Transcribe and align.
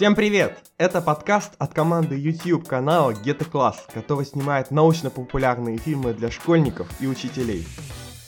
Всем 0.00 0.14
привет! 0.14 0.56
Это 0.78 1.02
подкаст 1.02 1.52
от 1.58 1.74
команды 1.74 2.18
YouTube 2.18 2.66
канала 2.66 3.10
a 3.10 3.32
Class, 3.32 3.74
который 3.92 4.24
снимает 4.24 4.70
научно-популярные 4.70 5.76
фильмы 5.76 6.14
для 6.14 6.30
школьников 6.30 6.88
и 7.02 7.06
учителей. 7.06 7.66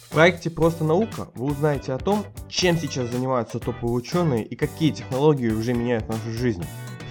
В 0.03 0.11
проекте 0.11 0.51
«Просто 0.51 0.85
наука» 0.85 1.29
вы 1.35 1.47
узнаете 1.47 1.95
о 1.95 1.99
том, 1.99 2.27
чем 2.51 2.77
сейчас 2.77 3.09
занимаются 3.09 3.59
топовые 3.59 3.95
ученые 3.95 4.45
и 4.45 4.55
какие 4.55 4.91
технологии 4.91 5.49
уже 5.49 5.73
меняют 5.73 6.11
нашу 6.11 6.31
жизнь. 6.33 6.67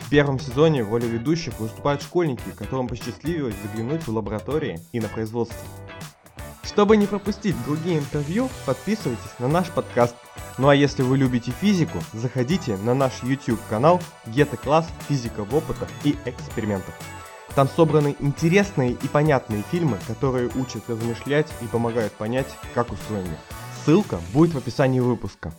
В 0.05 0.11
первом 0.11 0.39
сезоне 0.39 0.83
в 0.83 0.89
воле 0.89 1.07
ведущих 1.07 1.59
выступают 1.59 2.03
школьники, 2.03 2.43
которым 2.55 2.87
посчастливилось 2.87 3.55
заглянуть 3.63 4.05
в 4.05 4.15
лаборатории 4.15 4.79
и 4.91 4.99
на 4.99 5.07
производство. 5.07 5.57
Чтобы 6.61 6.97
не 6.97 7.07
пропустить 7.07 7.55
другие 7.65 7.97
интервью, 7.97 8.47
подписывайтесь 8.67 9.39
на 9.39 9.47
наш 9.47 9.71
подкаст. 9.71 10.15
Ну 10.57 10.67
а 10.67 10.75
если 10.75 11.01
вы 11.01 11.17
любите 11.17 11.51
физику, 11.51 11.99
заходите 12.13 12.75
на 12.77 12.93
наш 12.93 13.23
YouTube 13.23 13.59
канал 13.69 14.01
Гета 14.27 14.57
Класс 14.57 14.87
Физика 15.07 15.43
в 15.43 15.55
опытах 15.55 15.87
и 16.03 16.15
экспериментах. 16.25 16.93
Там 17.55 17.67
собраны 17.67 18.15
интересные 18.19 18.91
и 18.91 19.07
понятные 19.07 19.63
фильмы, 19.71 19.97
которые 20.07 20.49
учат 20.55 20.89
размышлять 20.89 21.47
и 21.61 21.67
помогают 21.67 22.13
понять, 22.13 22.47
как 22.73 22.91
устроен 22.91 23.23
мир. 23.23 23.37
Ссылка 23.83 24.19
будет 24.33 24.53
в 24.53 24.57
описании 24.57 24.99
выпуска. 24.99 25.53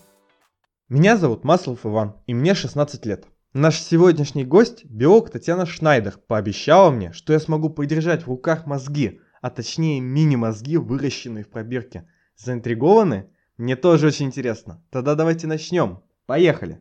Меня 0.89 1.17
зовут 1.17 1.43
Маслов 1.43 1.85
Иван, 1.85 2.17
и 2.27 2.35
мне 2.35 2.55
16 2.55 3.07
лет. 3.07 3.27
Наш 3.55 3.81
сегодняшний 3.81 4.45
гость, 4.45 4.85
биолог 4.85 5.31
Татьяна 5.31 5.67
Шнайдер, 5.67 6.19
пообещала 6.27 6.91
мне, 6.91 7.13
что 7.13 7.33
я 7.33 7.41
смогу 7.41 7.69
подержать 7.69 8.23
в 8.23 8.29
руках 8.29 8.67
мозги, 8.67 9.21
а 9.41 9.51
точнее 9.51 10.01
мини-мозги, 10.01 10.77
выращенные 10.77 11.45
в 11.45 11.51
пробирке. 11.51 12.09
Заинтригованы? 12.37 13.29
Мне 13.62 13.77
тоже 13.77 14.09
очень 14.09 14.27
интересно. 14.27 14.83
Тогда 14.91 15.14
давайте 15.14 15.47
начнем. 15.47 16.00
Поехали! 16.27 16.81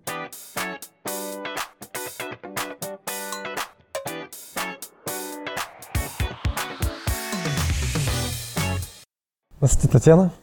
Здравствуйте, 9.59 9.89
Татьяна. 9.89 10.33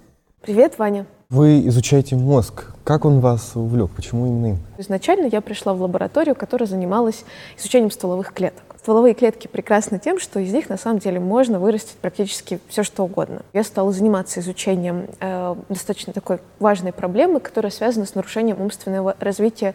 Привет, 0.49 0.79
Ваня. 0.79 1.05
Вы 1.29 1.69
изучаете 1.69 2.17
мозг. 2.17 2.73
Как 2.83 3.05
он 3.05 3.21
вас 3.21 3.53
увлек? 3.55 3.91
Почему 3.91 4.27
именно 4.27 4.47
им? 4.47 4.59
Изначально 4.79 5.27
я 5.27 5.43
пришла 5.43 5.75
в 5.75 5.83
лабораторию, 5.83 6.35
которая 6.35 6.67
занималась 6.67 7.27
изучением 7.59 7.91
стволовых 7.91 8.33
клеток. 8.33 8.63
Стволовые 8.81 9.13
клетки 9.13 9.47
прекрасны 9.47 9.99
тем, 9.99 10.19
что 10.19 10.41
из 10.41 10.51
них 10.51 10.71
на 10.71 10.79
самом 10.79 11.01
деле 11.01 11.21
можно 11.21 11.61
вырастить 11.61 11.99
практически 11.99 12.61
все, 12.69 12.83
что 12.83 13.05
угодно. 13.05 13.43
Я 13.53 13.63
стала 13.63 13.93
заниматься 13.93 14.41
изучением 14.41 15.09
э, 15.21 15.55
достаточно 15.69 16.15
такой 16.15 16.39
важной 16.61 16.95
проблемы, 16.95 17.41
которая 17.41 17.71
связана 17.71 18.07
с 18.07 18.15
нарушением 18.15 18.59
умственного 18.59 19.17
развития 19.21 19.75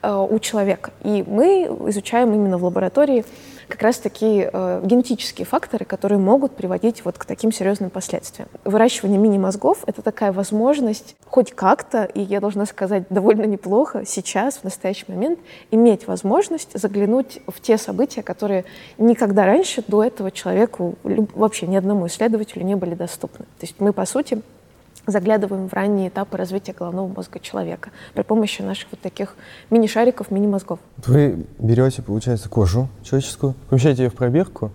э, 0.00 0.10
у 0.10 0.38
человека. 0.38 0.92
И 1.02 1.22
мы 1.26 1.64
изучаем 1.90 2.32
именно 2.32 2.56
в 2.56 2.64
лаборатории 2.64 3.26
как 3.74 3.82
раз 3.82 3.98
такие 3.98 4.50
э, 4.52 4.82
генетические 4.84 5.44
факторы, 5.44 5.84
которые 5.84 6.20
могут 6.20 6.54
приводить 6.54 7.04
вот 7.04 7.18
к 7.18 7.24
таким 7.24 7.50
серьезным 7.50 7.90
последствиям. 7.90 8.48
Выращивание 8.64 9.18
мини-мозгов— 9.18 9.78
это 9.86 10.00
такая 10.00 10.30
возможность 10.30 11.16
хоть 11.26 11.50
как-то, 11.50 12.04
и 12.04 12.20
я 12.20 12.40
должна 12.40 12.66
сказать, 12.66 13.02
довольно 13.10 13.42
неплохо 13.46 14.04
сейчас, 14.06 14.58
в 14.58 14.64
настоящий 14.64 15.06
момент, 15.08 15.40
иметь 15.72 16.06
возможность 16.06 16.78
заглянуть 16.78 17.40
в 17.48 17.60
те 17.60 17.76
события, 17.76 18.22
которые 18.22 18.64
никогда 18.96 19.44
раньше 19.44 19.82
до 19.88 20.04
этого 20.04 20.30
человеку, 20.30 20.94
вообще 21.02 21.66
ни 21.66 21.74
одному 21.74 22.06
исследователю 22.06 22.62
не 22.62 22.76
были 22.76 22.94
доступны. 22.94 23.44
То 23.58 23.66
есть 23.66 23.74
мы, 23.80 23.92
по 23.92 24.06
сути, 24.06 24.40
заглядываем 25.06 25.68
в 25.68 25.72
ранние 25.72 26.08
этапы 26.08 26.36
развития 26.36 26.72
головного 26.72 27.08
мозга 27.08 27.38
человека 27.40 27.90
при 28.14 28.22
помощи 28.22 28.62
наших 28.62 28.88
вот 28.90 29.00
таких 29.00 29.36
мини-шариков, 29.70 30.30
мини-мозгов. 30.30 30.78
Вы 31.06 31.46
берете, 31.58 32.02
получается, 32.02 32.48
кожу 32.48 32.88
человеческую, 33.02 33.54
помещаете 33.68 34.04
ее 34.04 34.10
в 34.10 34.14
пробирку 34.14 34.70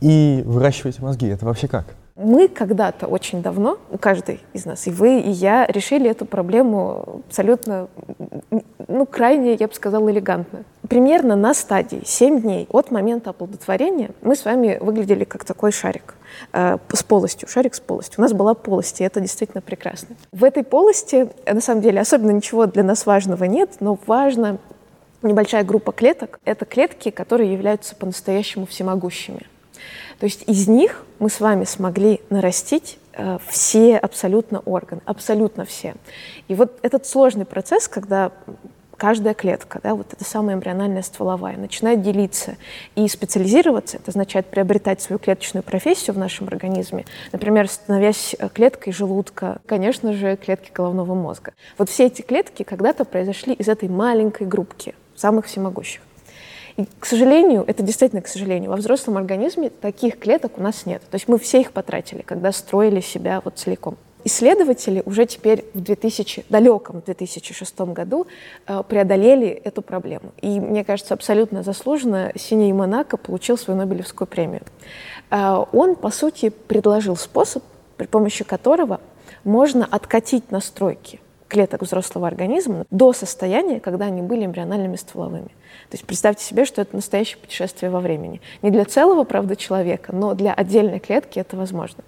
и 0.00 0.42
выращиваете 0.44 1.02
мозги. 1.02 1.28
Это 1.28 1.46
вообще 1.46 1.68
как? 1.68 1.86
Мы 2.14 2.48
когда-то 2.48 3.06
очень 3.06 3.42
давно, 3.42 3.78
каждый 3.98 4.40
из 4.52 4.66
нас, 4.66 4.86
и 4.86 4.90
вы, 4.90 5.20
и 5.20 5.30
я, 5.30 5.66
решили 5.66 6.10
эту 6.10 6.26
проблему 6.26 7.22
абсолютно, 7.26 7.88
ну, 8.86 9.06
крайне, 9.06 9.54
я 9.54 9.66
бы 9.66 9.72
сказала, 9.72 10.10
элегантно. 10.10 10.64
Примерно 10.88 11.36
на 11.36 11.54
стадии 11.54 12.02
7 12.04 12.42
дней 12.42 12.68
от 12.70 12.90
момента 12.90 13.30
оплодотворения 13.30 14.10
мы 14.20 14.36
с 14.36 14.44
вами 14.44 14.76
выглядели 14.78 15.24
как 15.24 15.44
такой 15.44 15.72
шарик 15.72 16.14
э, 16.52 16.78
с 16.92 17.02
полостью, 17.02 17.48
шарик 17.48 17.74
с 17.74 17.80
полостью. 17.80 18.20
У 18.20 18.22
нас 18.22 18.32
была 18.32 18.54
полость, 18.54 19.00
и 19.00 19.04
это 19.04 19.20
действительно 19.20 19.60
прекрасно. 19.60 20.16
В 20.32 20.44
этой 20.44 20.64
полости, 20.64 21.28
на 21.46 21.60
самом 21.60 21.82
деле, 21.82 22.00
особенно 22.00 22.30
ничего 22.30 22.66
для 22.66 22.82
нас 22.82 23.06
важного 23.06 23.44
нет, 23.44 23.76
но 23.80 23.98
важно 24.06 24.58
небольшая 25.22 25.64
группа 25.64 25.92
клеток. 25.92 26.40
Это 26.44 26.64
клетки, 26.64 27.10
которые 27.10 27.52
являются 27.52 27.94
по-настоящему 27.94 28.66
всемогущими. 28.66 29.46
То 30.18 30.26
есть 30.26 30.44
из 30.46 30.68
них 30.68 31.04
мы 31.18 31.28
с 31.30 31.40
вами 31.40 31.64
смогли 31.64 32.20
нарастить 32.30 32.98
э, 33.12 33.38
все 33.48 33.96
абсолютно 33.96 34.60
органы, 34.60 35.00
абсолютно 35.04 35.64
все. 35.64 35.94
И 36.48 36.54
вот 36.54 36.78
этот 36.82 37.06
сложный 37.06 37.44
процесс, 37.44 37.88
когда 37.88 38.30
каждая 39.02 39.34
клетка, 39.34 39.80
да, 39.82 39.96
вот 39.96 40.12
эта 40.12 40.22
самая 40.22 40.54
эмбриональная 40.54 41.02
стволовая, 41.02 41.56
начинает 41.56 42.02
делиться 42.02 42.54
и 42.94 43.08
специализироваться, 43.08 43.96
это 43.96 44.12
означает 44.12 44.46
приобретать 44.46 45.02
свою 45.02 45.18
клеточную 45.18 45.64
профессию 45.64 46.14
в 46.14 46.18
нашем 46.18 46.46
организме, 46.46 47.04
например, 47.32 47.68
становясь 47.68 48.36
э, 48.38 48.48
клеткой 48.48 48.92
желудка, 48.92 49.60
конечно 49.66 50.12
же, 50.12 50.36
клетки 50.36 50.70
головного 50.72 51.16
мозга. 51.16 51.52
Вот 51.78 51.90
все 51.90 52.06
эти 52.06 52.22
клетки 52.22 52.62
когда-то 52.62 53.04
произошли 53.04 53.54
из 53.54 53.66
этой 53.66 53.88
маленькой 53.88 54.46
группки, 54.46 54.94
самых 55.16 55.46
всемогущих. 55.46 56.00
И, 56.76 56.84
к 57.00 57.04
сожалению, 57.04 57.64
это 57.66 57.82
действительно 57.82 58.22
к 58.22 58.28
сожалению, 58.28 58.70
во 58.70 58.76
взрослом 58.76 59.16
организме 59.16 59.68
таких 59.68 60.16
клеток 60.20 60.58
у 60.58 60.62
нас 60.62 60.86
нет. 60.86 61.02
То 61.10 61.16
есть 61.16 61.26
мы 61.26 61.40
все 61.40 61.60
их 61.60 61.72
потратили, 61.72 62.22
когда 62.22 62.52
строили 62.52 63.00
себя 63.00 63.42
вот 63.44 63.58
целиком. 63.58 63.96
Исследователи 64.24 65.02
уже 65.04 65.26
теперь 65.26 65.64
в 65.74 65.80
2000, 65.80 66.44
далеком 66.48 67.02
2006 67.04 67.80
году 67.80 68.26
э, 68.66 68.82
преодолели 68.88 69.48
эту 69.48 69.82
проблему. 69.82 70.32
И, 70.40 70.60
мне 70.60 70.84
кажется, 70.84 71.14
абсолютно 71.14 71.62
заслуженно 71.62 72.32
Синей 72.36 72.72
Монако 72.72 73.16
получил 73.16 73.58
свою 73.58 73.78
Нобелевскую 73.78 74.28
премию. 74.28 74.62
Э, 75.30 75.64
он, 75.72 75.96
по 75.96 76.10
сути, 76.10 76.50
предложил 76.50 77.16
способ, 77.16 77.64
при 77.96 78.06
помощи 78.06 78.44
которого 78.44 79.00
можно 79.44 79.84
откатить 79.84 80.50
настройки 80.50 81.20
клеток 81.52 81.82
взрослого 81.82 82.26
организма 82.26 82.86
до 82.90 83.12
состояния, 83.12 83.78
когда 83.78 84.06
они 84.06 84.22
были 84.22 84.46
эмбриональными 84.46 84.96
стволовыми. 84.96 85.48
То 85.90 85.96
есть 85.96 86.06
представьте 86.06 86.42
себе, 86.42 86.64
что 86.64 86.80
это 86.80 86.96
настоящее 86.96 87.36
путешествие 87.36 87.90
во 87.90 88.00
времени. 88.00 88.40
Не 88.62 88.70
для 88.70 88.86
целого, 88.86 89.24
правда, 89.24 89.54
человека, 89.54 90.14
но 90.16 90.32
для 90.32 90.54
отдельной 90.54 90.98
клетки 90.98 91.38
это 91.38 91.58
возможно. 91.58 92.04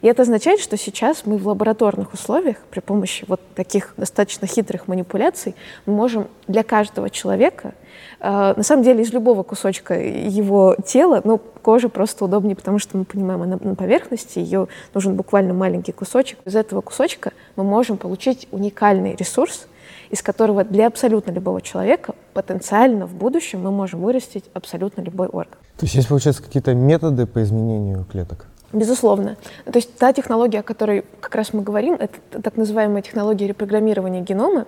И 0.00 0.06
это 0.06 0.22
означает, 0.22 0.60
что 0.60 0.76
сейчас 0.76 1.26
мы 1.26 1.38
в 1.38 1.48
лабораторных 1.48 2.14
условиях 2.14 2.58
при 2.70 2.78
помощи 2.78 3.24
вот 3.26 3.40
таких 3.56 3.94
достаточно 3.96 4.46
хитрых 4.46 4.86
манипуляций 4.86 5.56
можем 5.86 6.28
для 6.46 6.62
каждого 6.62 7.10
человека, 7.10 7.74
на 8.20 8.62
самом 8.62 8.82
деле 8.82 9.02
из 9.02 9.12
любого 9.12 9.42
кусочка 9.42 9.94
его 9.94 10.76
тела, 10.86 11.20
ну, 11.24 11.40
кожа 11.62 11.88
просто 11.88 12.24
удобнее, 12.24 12.56
потому 12.56 12.78
что 12.78 12.96
мы 12.96 13.04
понимаем, 13.04 13.42
она 13.42 13.58
на 13.60 13.74
поверхности, 13.74 14.38
ее 14.38 14.68
нужен 14.94 15.14
буквально 15.14 15.54
маленький 15.54 15.92
кусочек. 15.92 16.38
Из 16.44 16.56
этого 16.56 16.80
кусочка 16.80 17.32
мы 17.56 17.64
можем 17.64 17.96
получить 17.96 18.48
уникальный 18.50 19.14
ресурс, 19.16 19.66
из 20.10 20.22
которого 20.22 20.64
для 20.64 20.86
абсолютно 20.86 21.32
любого 21.32 21.60
человека 21.60 22.14
потенциально 22.34 23.06
в 23.06 23.14
будущем 23.14 23.62
мы 23.62 23.70
можем 23.70 24.00
вырастить 24.00 24.44
абсолютно 24.52 25.00
любой 25.00 25.28
орган. 25.28 25.58
То 25.76 25.86
есть 25.86 25.94
есть, 25.94 26.08
получается, 26.08 26.42
какие-то 26.42 26.74
методы 26.74 27.26
по 27.26 27.42
изменению 27.42 28.04
клеток? 28.04 28.46
Безусловно. 28.74 29.36
То 29.64 29.76
есть 29.76 29.96
та 29.96 30.12
технология, 30.12 30.58
о 30.58 30.62
которой 30.62 31.04
как 31.20 31.36
раз 31.36 31.52
мы 31.52 31.62
говорим, 31.62 31.94
это 31.94 32.42
так 32.42 32.56
называемая 32.56 33.02
технология 33.02 33.46
репрограммирования 33.46 34.20
генома, 34.20 34.66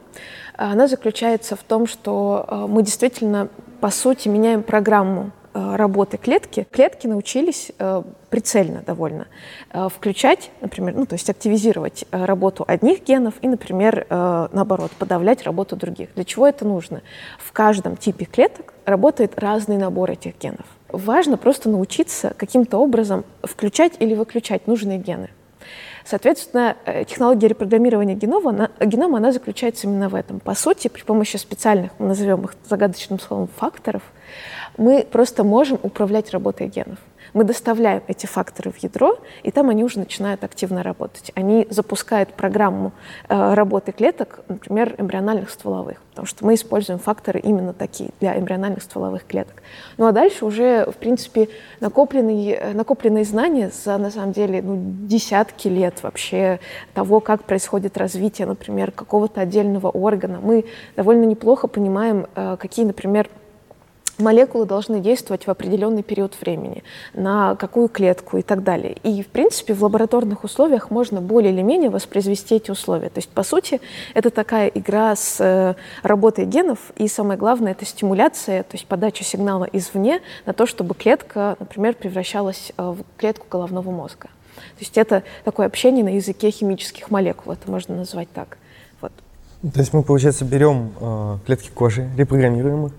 она 0.57 0.87
заключается 0.87 1.57
в 1.57 1.65
том, 1.65 1.89
что 1.89 2.47
э, 2.49 2.67
мы 2.69 2.85
действительно, 2.85 3.49
по 3.81 3.91
сути, 3.91 4.29
меняем 4.29 4.63
программу 4.63 5.33
э, 5.55 5.77
работы 5.77 6.19
клетки. 6.19 6.69
Клетки 6.71 7.09
научились 7.09 7.73
прицельно 8.31 8.83
довольно 8.87 9.27
включать, 9.89 10.51
например, 10.61 10.95
ну, 10.95 11.07
то 11.07 11.15
есть 11.15 11.31
активизировать 11.31 12.05
работу 12.11 12.65
одних 12.67 13.03
генов 13.05 13.35
и, 13.41 13.49
например, 13.49 14.07
наоборот, 14.11 14.91
подавлять 14.99 15.45
работу 15.45 15.77
других. 15.77 16.11
Для 16.15 16.25
чего 16.25 16.47
это 16.47 16.67
нужно? 16.67 17.03
В 17.39 17.53
каждом 17.53 17.97
типе 17.97 18.25
клеток 18.27 18.75
работает 18.85 19.39
разный 19.39 19.79
набор 19.79 20.11
этих 20.11 20.39
генов. 20.39 20.67
Важно 20.97 21.37
просто 21.37 21.69
научиться 21.69 22.33
каким-то 22.37 22.79
образом 22.79 23.25
включать 23.43 23.93
или 23.99 24.15
выключать 24.15 24.67
нужные 24.67 24.99
гены. 24.99 25.29
Соответственно, 26.07 26.77
э, 26.85 27.05
технология 27.05 27.49
репрограммирования 27.49 28.15
генома, 28.15 28.51
она, 28.51 28.71
генома 28.81 29.19
она 29.19 29.33
заключается 29.33 29.87
именно 29.89 30.09
в 30.09 30.15
этом. 30.15 30.41
По 30.41 30.55
сути, 30.55 30.89
при 30.89 31.03
помощи 31.03 31.37
специальных, 31.37 31.91
мы 31.99 32.07
назовем 32.07 32.45
их 32.45 32.55
загадочным 32.69 33.19
словом, 33.19 33.49
факторов, 33.57 34.03
мы 34.79 35.05
просто 35.11 35.45
можем 35.45 35.79
управлять 35.83 36.31
работой 36.31 36.69
генов. 36.69 36.99
Мы 37.37 37.45
доставляем 37.45 38.03
эти 38.07 38.25
факторы 38.25 38.71
в 38.71 38.79
ядро, 38.79 39.19
и 39.43 39.51
там 39.51 39.69
они 39.69 39.85
уже 39.85 39.99
начинают 39.99 40.43
активно 40.43 40.83
работать. 40.83 41.33
Они 41.35 41.67
запускают 41.69 42.33
программу 42.33 42.93
э, 43.29 43.53
работы 43.53 43.93
клеток, 43.93 44.41
например, 44.49 44.95
эмбриональных 44.97 45.51
стволовых, 45.51 46.01
потому 46.13 46.25
что 46.25 46.47
мы 46.47 46.55
используем 46.55 46.99
факторы 46.99 47.39
именно 47.41 47.75
такие 47.75 48.09
для 48.21 48.39
эмбриональных 48.39 48.83
стволовых 48.83 49.27
клеток. 49.27 49.63
Ну 49.99 50.07
а 50.07 50.13
дальше 50.13 50.47
уже, 50.47 50.87
в 50.91 50.95
принципе, 50.95 51.51
накопленные, 51.81 52.73
накопленные 52.73 53.25
знания 53.25 53.71
за, 53.85 53.99
на 53.99 54.11
самом 54.11 54.33
деле, 54.33 54.63
ну, 54.63 54.79
десятки 55.07 55.69
лет 55.69 56.03
вообще 56.03 56.59
того, 56.95 57.21
как 57.21 57.45
происходит 57.45 57.99
развитие, 57.99 58.47
например, 58.47 58.93
какого-то 58.93 59.43
отдельного 59.43 59.91
органа. 59.91 60.39
Мы 60.41 60.65
довольно 60.97 61.25
неплохо 61.25 61.69
понимаем, 61.69 62.29
э, 62.35 62.57
какие, 62.59 62.87
например, 62.87 63.29
молекулы 64.19 64.67
должны 64.67 65.01
действовать 65.01 65.47
в 65.47 65.51
определенный 65.51 66.03
период 66.03 66.35
времени, 66.41 66.83
на 67.15 67.55
какую 67.57 67.89
клетку 67.89 68.39
и 68.39 68.43
так 68.43 68.63
далее. 68.63 68.97
И, 69.03 69.23
в 69.23 69.29
принципе, 69.29 69.75
в 69.75 69.83
лабораторных 69.83 70.45
условиях 70.45 70.91
можно 70.91 71.21
более 71.21 71.53
или 71.53 71.63
менее 71.63 71.91
воспроизвести 71.91 72.57
эти 72.57 72.71
условия. 72.71 73.09
То 73.09 73.19
есть, 73.19 73.29
по 73.29 73.43
сути, 73.43 73.81
это 74.15 74.31
такая 74.31 74.69
игра 74.69 75.15
с 75.15 75.41
э, 75.41 75.75
работой 76.03 76.45
генов, 76.45 76.79
и 76.97 77.09
самое 77.09 77.39
главное, 77.39 77.73
это 77.73 77.85
стимуляция, 77.85 78.63
то 78.63 78.75
есть 78.75 78.87
подача 78.87 79.25
сигнала 79.25 79.69
извне 79.73 80.21
на 80.45 80.53
то, 80.53 80.67
чтобы 80.67 80.95
клетка, 80.95 81.57
например, 81.59 81.95
превращалась 81.95 82.73
э, 82.77 82.83
в 82.83 82.99
клетку 83.19 83.47
головного 83.51 83.91
мозга. 83.91 84.29
То 84.57 84.81
есть 84.81 84.97
это 84.97 85.23
такое 85.45 85.67
общение 85.67 86.05
на 86.05 86.15
языке 86.15 86.51
химических 86.51 87.11
молекул, 87.11 87.53
это 87.53 87.71
можно 87.71 87.97
назвать 87.97 88.29
так. 88.33 88.59
Вот. 89.01 89.13
То 89.63 89.81
есть 89.81 89.93
мы, 89.93 90.03
получается, 90.03 90.45
берем 90.45 90.93
э, 91.01 91.39
клетки 91.47 91.71
кожи, 91.75 92.09
репрограммируем 92.17 92.87
их, 92.87 92.93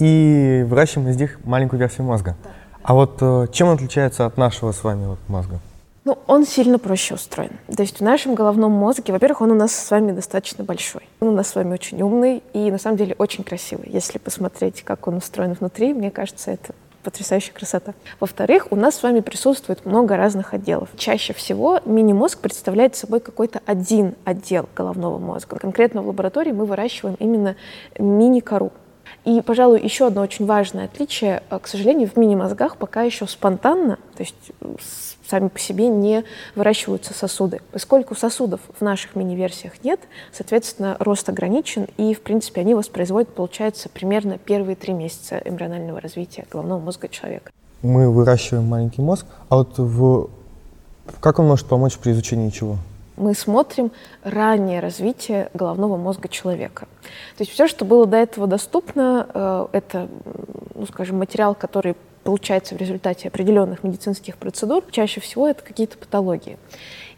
и 0.00 0.64
выращиваем 0.66 1.08
из 1.08 1.16
них 1.16 1.38
маленькую 1.44 1.78
версию 1.78 2.06
мозга. 2.06 2.36
Да. 2.42 2.50
А 2.82 2.94
вот 2.94 3.18
э, 3.20 3.46
чем 3.52 3.68
он 3.68 3.74
отличается 3.74 4.26
от 4.26 4.36
нашего 4.36 4.72
с 4.72 4.82
вами 4.82 5.06
вот 5.06 5.18
мозга? 5.28 5.60
Ну, 6.04 6.16
он 6.26 6.46
сильно 6.46 6.78
проще 6.78 7.14
устроен. 7.14 7.52
То 7.74 7.82
есть 7.82 8.00
в 8.00 8.02
нашем 8.02 8.34
головном 8.34 8.72
мозге, 8.72 9.12
во-первых, 9.12 9.42
он 9.42 9.50
у 9.52 9.54
нас 9.54 9.72
с 9.72 9.90
вами 9.90 10.12
достаточно 10.12 10.64
большой. 10.64 11.02
Он 11.20 11.28
у 11.28 11.32
нас 11.32 11.48
с 11.48 11.54
вами 11.54 11.74
очень 11.74 12.00
умный 12.00 12.42
и, 12.54 12.70
на 12.70 12.78
самом 12.78 12.96
деле, 12.96 13.14
очень 13.18 13.44
красивый. 13.44 13.90
Если 13.90 14.18
посмотреть, 14.18 14.82
как 14.82 15.06
он 15.06 15.16
устроен 15.16 15.52
внутри, 15.52 15.92
мне 15.92 16.10
кажется, 16.10 16.50
это 16.50 16.74
потрясающая 17.02 17.52
красота. 17.52 17.92
Во-вторых, 18.18 18.68
у 18.70 18.76
нас 18.76 18.96
с 18.96 19.02
вами 19.02 19.20
присутствует 19.20 19.84
много 19.84 20.16
разных 20.16 20.54
отделов. 20.54 20.88
Чаще 20.96 21.34
всего 21.34 21.80
мини-мозг 21.84 22.38
представляет 22.38 22.96
собой 22.96 23.20
какой-то 23.20 23.60
один 23.66 24.14
отдел 24.24 24.68
головного 24.74 25.18
мозга. 25.18 25.58
Конкретно 25.58 26.02
в 26.02 26.08
лаборатории 26.08 26.52
мы 26.52 26.64
выращиваем 26.64 27.16
именно 27.18 27.56
мини-кору. 27.98 28.72
И, 29.24 29.40
пожалуй, 29.42 29.80
еще 29.82 30.06
одно 30.06 30.22
очень 30.22 30.46
важное 30.46 30.86
отличие, 30.86 31.42
э, 31.50 31.58
к 31.58 31.66
сожалению, 31.66 32.08
в 32.08 32.16
мини-мозгах 32.16 32.76
пока 32.76 33.02
еще 33.02 33.26
спонтанно, 33.26 33.96
то 34.16 34.22
есть 34.22 34.52
э, 34.60 34.74
сами 35.28 35.48
по 35.48 35.58
себе 35.58 35.88
не 35.88 36.24
выращиваются 36.54 37.12
сосуды. 37.12 37.60
Поскольку 37.70 38.14
сосудов 38.14 38.60
в 38.78 38.82
наших 38.82 39.16
мини-версиях 39.16 39.84
нет, 39.84 40.00
соответственно, 40.32 40.96
рост 40.98 41.28
ограничен, 41.28 41.86
и, 41.98 42.14
в 42.14 42.22
принципе, 42.22 42.62
они 42.62 42.74
воспроизводят, 42.74 43.28
получается, 43.34 43.88
примерно 43.90 44.38
первые 44.38 44.74
три 44.74 44.94
месяца 44.94 45.40
эмбрионального 45.44 46.00
развития 46.00 46.46
головного 46.50 46.80
мозга 46.80 47.08
человека. 47.08 47.52
Мы 47.82 48.10
выращиваем 48.10 48.66
маленький 48.66 49.02
мозг, 49.02 49.26
а 49.48 49.56
вот 49.56 49.78
в... 49.78 50.30
как 51.20 51.38
он 51.38 51.46
может 51.46 51.66
помочь 51.66 51.96
при 51.98 52.12
изучении 52.12 52.50
чего? 52.50 52.78
Мы 53.20 53.34
смотрим 53.34 53.92
раннее 54.24 54.80
развитие 54.80 55.50
головного 55.54 55.96
мозга 55.96 56.28
человека. 56.28 56.88
То 57.36 57.42
есть 57.42 57.52
все, 57.52 57.68
что 57.68 57.84
было 57.84 58.06
до 58.06 58.16
этого 58.16 58.46
доступно, 58.46 59.28
э, 59.32 59.66
это, 59.72 60.08
ну, 60.74 60.86
скажем, 60.86 61.18
материал, 61.18 61.54
который 61.54 61.96
получается 62.24 62.74
в 62.74 62.78
результате 62.78 63.28
определенных 63.28 63.82
медицинских 63.84 64.36
процедур, 64.36 64.84
чаще 64.90 65.20
всего 65.20 65.48
это 65.48 65.62
какие-то 65.62 65.98
патологии. 65.98 66.58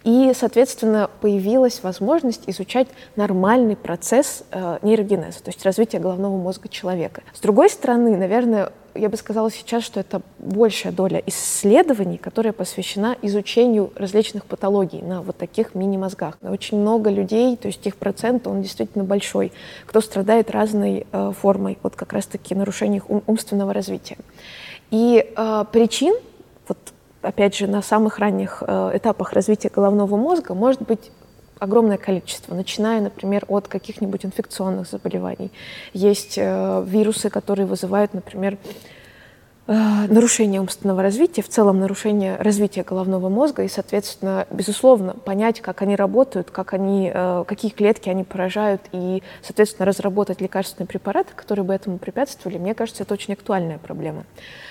И, 0.05 0.33
соответственно, 0.35 1.09
появилась 1.21 1.83
возможность 1.83 2.43
изучать 2.49 2.89
нормальный 3.15 3.77
процесс 3.77 4.43
э, 4.51 4.79
нейрогенеза, 4.83 5.43
то 5.43 5.51
есть 5.51 5.65
развитие 5.65 6.01
головного 6.01 6.37
мозга 6.37 6.69
человека. 6.69 7.23
С 7.33 7.41
другой 7.41 7.71
стороны, 7.71 8.17
наверное, 8.17 8.73
я 8.95 9.09
бы 9.09 9.17
сказала 9.17 9.51
сейчас, 9.51 9.85
что 9.85 10.01
это 10.01 10.23
большая 10.39 10.93
доля 10.93 11.23
исследований, 11.27 12.19
которая 12.19 12.53
посвящена 12.53 13.17
изучению 13.23 13.93
различных 13.97 14.45
патологий 14.45 15.03
на 15.03 15.23
вот 15.23 15.37
таких 15.37 15.75
мини-мозгах. 15.75 16.39
Очень 16.43 16.81
много 16.81 17.11
людей, 17.11 17.57
то 17.57 17.69
есть 17.69 17.87
их 17.87 17.97
процент, 17.97 18.47
он 18.47 18.63
действительно 18.63 19.05
большой, 19.05 19.53
кто 19.87 20.01
страдает 20.01 20.51
разной 20.51 21.07
э, 21.11 21.33
формой 21.41 21.79
вот 21.83 21.97
как 21.97 22.13
раз-таки 22.13 22.55
нарушений 22.55 23.03
ум- 23.09 23.23
умственного 23.27 23.73
развития. 23.73 24.19
И 24.91 25.33
э, 25.35 25.65
причин, 25.73 26.15
вот 26.69 26.79
опять 27.23 27.57
же, 27.57 27.67
на 27.67 27.83
самых 27.83 28.19
ранних 28.19 28.63
э, 28.67 28.91
этапах 28.95 29.33
развития 29.33 29.71
головного 29.75 30.17
мозга 30.17 30.55
может 30.55 30.83
быть 30.83 31.11
огромное 31.63 31.97
количество, 31.97 32.55
начиная, 32.55 33.01
например, 33.01 33.45
от 33.47 33.69
каких-нибудь 33.69 34.27
инфекционных 34.27 34.89
заболеваний. 34.89 35.53
Есть 35.93 36.35
э, 36.37 36.85
вирусы, 36.85 37.31
которые 37.31 37.67
вызывают, 37.67 38.15
например, 38.15 38.59
э, 39.69 39.73
нарушение 40.09 40.61
умственного 40.61 41.03
развития, 41.03 41.43
в 41.43 41.49
целом 41.49 41.79
нарушение 41.79 42.35
развития 42.37 42.83
головного 42.83 43.29
мозга, 43.29 43.63
и, 43.63 43.69
соответственно, 43.69 44.49
безусловно, 44.51 45.15
понять, 45.15 45.61
как 45.61 45.83
они 45.83 45.95
работают, 45.95 46.51
как 46.51 46.73
они, 46.73 47.13
э, 47.15 47.45
какие 47.47 47.71
клетки 47.71 48.09
они 48.09 48.25
поражают, 48.25 48.83
и, 48.91 49.23
соответственно, 49.41 49.87
разработать 49.87 50.41
лекарственные 50.41 50.89
препараты, 50.89 51.31
которые 51.37 51.65
бы 51.65 51.73
этому 51.73 51.99
препятствовали, 51.99 52.59
мне 52.59 52.75
кажется, 52.75 53.05
это 53.05 53.15
очень 53.15 53.35
актуальная 53.35 53.79
проблема. 53.79 54.25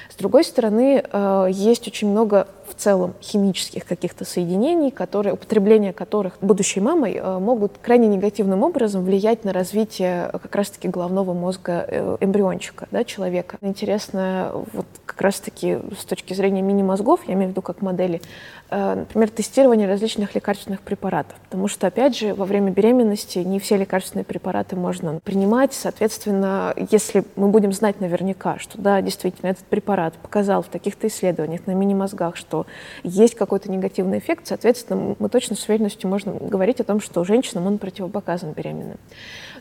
С 0.10 0.16
другой 0.16 0.44
стороны, 0.44 1.06
э, 1.10 1.48
есть 1.52 1.88
очень 1.88 2.10
много 2.10 2.48
в 2.72 2.76
целом 2.76 3.14
химических 3.22 3.86
каких-то 3.86 4.26
соединений, 4.26 4.92
которые, 4.92 5.34
употребление 5.34 5.94
которых 5.94 6.38
будущей 6.42 6.80
мамой 6.80 7.16
э, 7.16 7.40
могут 7.40 7.74
крайне 7.82 8.08
негативным 8.08 8.64
образом 8.64 9.04
влиять 9.04 9.44
на 9.44 9.54
развитие 9.54 10.30
как 10.32 10.56
раз-таки 10.56 10.88
головного 10.88 11.34
мозга 11.34 11.86
э, 11.88 12.18
эмбриончика, 12.22 12.88
да, 12.92 13.04
человека. 13.04 13.58
Интересно, 13.62 14.52
вот 14.74 14.86
как 15.06 15.22
раз-таки 15.22 15.80
с 16.00 16.06
точки 16.06 16.34
зрения 16.34 16.62
мини-мозгов, 16.62 17.22
я 17.28 17.34
имею 17.34 17.50
в 17.50 17.52
виду 17.52 17.62
как 17.62 17.82
модели, 17.82 18.22
например, 18.70 19.30
тестирование 19.30 19.88
различных 19.88 20.34
лекарственных 20.34 20.82
препаратов. 20.82 21.36
Потому 21.44 21.68
что, 21.68 21.88
опять 21.88 22.18
же, 22.18 22.34
во 22.34 22.46
время 22.46 22.72
беременности 22.72 23.40
не 23.40 23.60
все 23.60 23.76
лекарственные 23.76 24.24
препараты 24.24 24.78
можно 24.78 25.20
принимать. 25.20 25.74
Соответственно, 25.74 26.74
если 26.90 27.26
мы 27.36 27.50
будем 27.50 27.74
знать 27.74 28.00
наверняка, 28.00 28.58
что 28.60 28.78
да, 28.78 29.02
действительно, 29.02 29.50
этот 29.50 29.66
препарат 29.66 30.14
показал 30.14 30.62
в 30.62 30.68
таких-то 30.68 31.08
исследованиях 31.08 31.68
на 31.68 31.72
мини-мозгах, 31.72 32.38
что 32.38 32.61
есть 33.04 33.36
какой-то 33.36 33.72
негативный 33.72 34.19
эффект, 34.19 34.48
соответственно, 34.48 35.16
мы 35.18 35.30
точно 35.30 35.56
с 35.56 35.68
уверенностью 35.68 36.10
можем 36.10 36.38
говорить 36.38 36.80
о 36.80 36.84
том, 36.84 37.02
что 37.02 37.24
женщинам 37.24 37.68
он 37.68 37.77
противопоказан 37.77 38.51
беременным. 38.53 38.98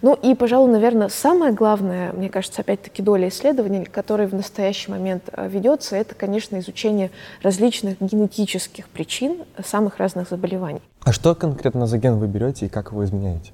Ну 0.02 0.14
и, 0.14 0.34
пожалуй, 0.34 0.70
наверное, 0.70 1.08
самое 1.08 1.52
главное, 1.52 2.12
мне 2.12 2.30
кажется, 2.30 2.62
опять-таки 2.62 3.02
доля 3.02 3.28
исследований, 3.28 3.84
которая 3.84 4.28
в 4.28 4.34
настоящий 4.34 4.90
момент 4.90 5.28
э, 5.32 5.48
ведется, 5.48 5.96
это, 5.96 6.14
конечно, 6.14 6.58
изучение 6.58 7.10
различных 7.42 8.00
генетических 8.00 8.88
причин 8.88 9.44
самых 9.62 9.98
разных 9.98 10.28
заболеваний. 10.28 10.80
А 11.02 11.12
что 11.12 11.34
конкретно 11.34 11.86
за 11.86 11.98
ген 11.98 12.18
вы 12.18 12.28
берете 12.28 12.66
и 12.66 12.68
как 12.68 12.92
его 12.92 13.04
изменяете? 13.04 13.52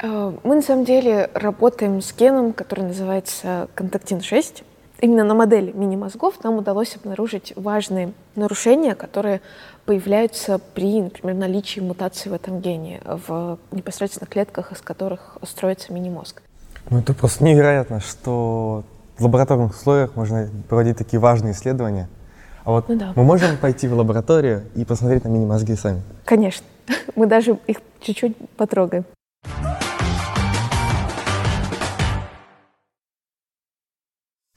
Э, 0.00 0.32
мы 0.42 0.56
на 0.56 0.62
самом 0.62 0.84
деле 0.84 1.30
работаем 1.32 2.02
с 2.02 2.12
геном, 2.12 2.52
который 2.52 2.84
называется 2.84 3.68
контактин-6 3.74 4.64
именно 5.02 5.24
на 5.24 5.34
модели 5.34 5.72
мини-мозгов 5.72 6.42
нам 6.44 6.56
удалось 6.56 6.96
обнаружить 6.96 7.52
важные 7.56 8.12
нарушения, 8.36 8.94
которые 8.94 9.42
появляются 9.84 10.58
при, 10.58 11.02
например, 11.02 11.34
наличии 11.34 11.80
мутации 11.80 12.30
в 12.30 12.32
этом 12.32 12.60
гене, 12.60 13.02
в 13.04 13.58
непосредственно 13.72 14.26
клетках, 14.26 14.72
из 14.72 14.80
которых 14.80 15.36
строится 15.42 15.92
мини-мозг. 15.92 16.40
Ну, 16.88 17.00
это 17.00 17.12
просто 17.14 17.44
невероятно, 17.44 18.00
что 18.00 18.84
в 19.18 19.24
лабораторных 19.24 19.72
условиях 19.72 20.16
можно 20.16 20.48
проводить 20.68 20.96
такие 20.96 21.20
важные 21.20 21.52
исследования. 21.52 22.08
А 22.64 22.70
вот 22.70 22.88
ну, 22.88 22.96
да. 22.96 23.12
мы 23.16 23.24
можем 23.24 23.56
пойти 23.56 23.88
в 23.88 23.94
лабораторию 23.94 24.64
и 24.76 24.84
посмотреть 24.84 25.24
на 25.24 25.28
мини-мозги 25.28 25.74
сами? 25.74 26.02
Конечно. 26.24 26.64
Мы 27.16 27.26
даже 27.26 27.58
их 27.66 27.78
чуть-чуть 28.00 28.36
потрогаем. 28.56 29.04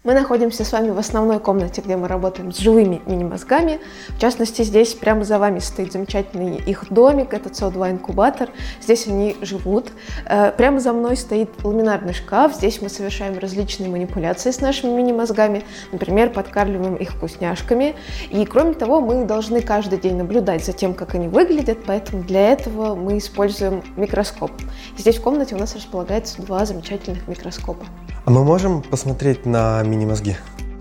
Мы 0.06 0.14
находимся 0.14 0.64
с 0.64 0.72
вами 0.72 0.92
в 0.92 1.00
основной 1.00 1.40
комнате, 1.40 1.82
где 1.82 1.98
мы 1.98 2.08
работаем 2.08 2.52
с 2.54 2.60
живыми 2.60 3.02
мини-мозгами. 3.08 3.80
В 4.10 4.20
частности, 4.20 4.62
здесь 4.62 4.94
прямо 4.94 5.24
за 5.24 5.40
вами 5.40 5.58
стоит 5.58 5.94
замечательный 5.94 6.58
их 6.58 6.94
домик, 6.94 7.34
это 7.34 7.50
CO2 7.50 7.94
инкубатор. 7.94 8.50
Здесь 8.80 9.08
они 9.08 9.36
живут. 9.42 9.88
Э, 10.28 10.52
прямо 10.52 10.80
за 10.80 10.94
мной 10.94 11.18
стоит 11.18 11.50
ламинарный 11.64 12.14
шкаф. 12.14 12.54
Здесь 12.54 12.84
мы 12.84 12.90
совершаем 12.90 13.40
различные 13.40 13.90
манипуляции 13.90 14.52
с 14.52 14.62
нашими 14.62 14.92
мини-мозгами. 14.92 15.64
Например, 15.92 16.30
подкармливаем 16.30 16.98
их 16.98 17.14
вкусняшками. 17.14 17.96
И 18.30 18.46
кроме 18.46 18.76
того, 18.76 19.02
мы 19.02 19.26
должны 19.26 19.60
каждый 19.62 19.98
день 19.98 20.18
наблюдать 20.18 20.64
за 20.64 20.74
тем, 20.74 20.94
как 20.94 21.16
они 21.16 21.28
выглядят, 21.30 21.80
поэтому 21.84 22.22
для 22.22 22.52
этого 22.52 22.94
мы 22.94 23.18
используем 23.18 23.82
микроскоп. 23.96 24.52
Здесь 25.00 25.18
в 25.18 25.24
комнате 25.24 25.56
у 25.56 25.58
нас 25.58 25.74
располагается 25.74 26.44
два 26.44 26.64
замечательных 26.68 27.28
микроскопа. 27.28 27.88
А 28.26 28.32
мы 28.32 28.44
можем 28.44 28.82
посмотреть 28.82 29.46
на 29.46 29.84
мини-мозги? 29.96 30.36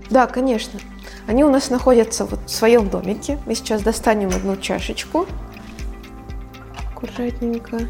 Да, 0.09 0.27
конечно. 0.27 0.79
Они 1.27 1.43
у 1.43 1.49
нас 1.49 1.69
находятся 1.69 2.25
вот 2.25 2.39
в 2.45 2.49
своем 2.49 2.89
домике. 2.89 3.39
Мы 3.45 3.55
сейчас 3.55 3.81
достанем 3.81 4.29
одну 4.29 4.57
чашечку. 4.57 5.25
Аккуратненько. 6.91 7.87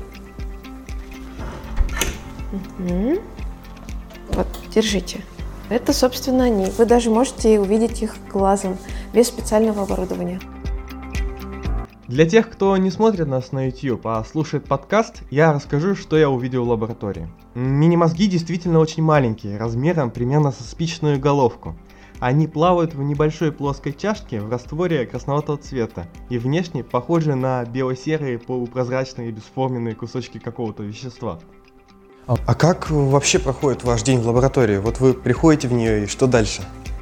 Угу. 2.52 3.20
Вот, 4.30 4.48
держите. 4.74 5.22
Это, 5.70 5.94
собственно, 5.94 6.46
они. 6.46 6.66
Вы 6.78 6.86
даже 6.86 7.10
можете 7.10 7.60
увидеть 7.60 8.02
их 8.02 8.16
глазом, 8.32 8.78
без 9.14 9.28
специального 9.28 9.84
оборудования. 9.84 10.40
Для 12.08 12.28
тех, 12.28 12.52
кто 12.52 12.78
не 12.78 12.92
смотрит 12.92 13.28
нас 13.28 13.52
на 13.52 13.66
YouTube, 13.66 14.06
а 14.06 14.24
слушает 14.24 14.66
подкаст, 14.66 15.24
я 15.32 15.52
расскажу, 15.54 15.96
что 15.96 16.16
я 16.16 16.30
увидел 16.30 16.64
в 16.64 16.70
лаборатории. 16.70 17.28
Мини-мозги 17.56 18.28
действительно 18.28 18.78
очень 18.78 19.02
маленькие, 19.02 19.58
размером 19.58 20.12
примерно 20.12 20.52
со 20.52 20.62
спичную 20.62 21.20
головку. 21.20 21.76
Они 22.20 22.48
плавают 22.48 22.94
в 22.94 23.02
небольшой 23.02 23.52
плоской 23.52 23.92
чашке 23.92 24.40
в 24.40 24.52
растворе 24.52 25.08
красноватого 25.08 25.58
цвета 25.58 26.06
и 26.30 26.38
внешне 26.38 26.84
похожи 26.84 27.34
на 27.34 27.66
бело-серые 27.66 28.38
полупрозрачные 28.38 29.32
бесформенные 29.32 29.96
кусочки 29.96 30.38
какого-то 30.38 30.84
вещества. 30.84 31.40
А, 32.28 32.36
а 32.46 32.54
как 32.54 32.92
вообще 32.92 33.40
проходит 33.40 33.84
ваш 33.84 34.04
день 34.04 34.20
в 34.20 34.28
лаборатории? 34.28 34.78
Вот 34.78 35.00
вы 35.00 35.16
приходите 35.16 35.68
в 35.68 35.74
нее 35.74 36.04
и 36.04 36.08
что 36.08 36.28
дальше? 36.28 36.62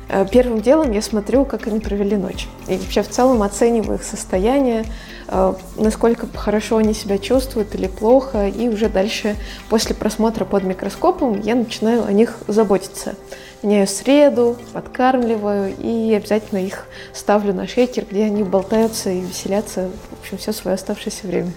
Э, 0.09 0.25
первым 0.29 0.61
делом 0.61 0.91
я 0.91 1.01
смотрю, 1.01 1.45
как 1.45 1.67
они 1.67 1.79
провели 1.79 2.15
ночь. 2.17 2.47
И 2.67 2.77
вообще 2.77 3.01
в 3.03 3.09
целом 3.09 3.41
оцениваю 3.43 3.97
их 3.97 4.03
состояние, 4.03 4.85
э, 5.27 5.53
насколько 5.77 6.27
хорошо 6.35 6.77
они 6.77 6.93
себя 6.93 7.17
чувствуют 7.17 7.73
или 7.75 7.87
плохо. 7.87 8.47
И 8.47 8.69
уже 8.69 8.89
дальше, 8.89 9.35
после 9.69 9.95
просмотра 9.95 10.45
под 10.45 10.63
микроскопом, 10.63 11.39
я 11.41 11.55
начинаю 11.55 12.05
о 12.05 12.11
них 12.11 12.37
заботиться. 12.47 13.15
Меняю 13.61 13.87
среду, 13.87 14.57
подкармливаю 14.73 15.73
и 15.77 16.13
обязательно 16.13 16.59
их 16.59 16.85
ставлю 17.13 17.53
на 17.53 17.65
шейкер, 17.65 18.05
где 18.09 18.25
они 18.25 18.43
болтаются 18.43 19.09
и 19.09 19.21
веселятся, 19.21 19.89
в 20.11 20.21
общем, 20.21 20.37
все 20.37 20.51
свое 20.51 20.75
оставшееся 20.75 21.27
время. 21.27 21.51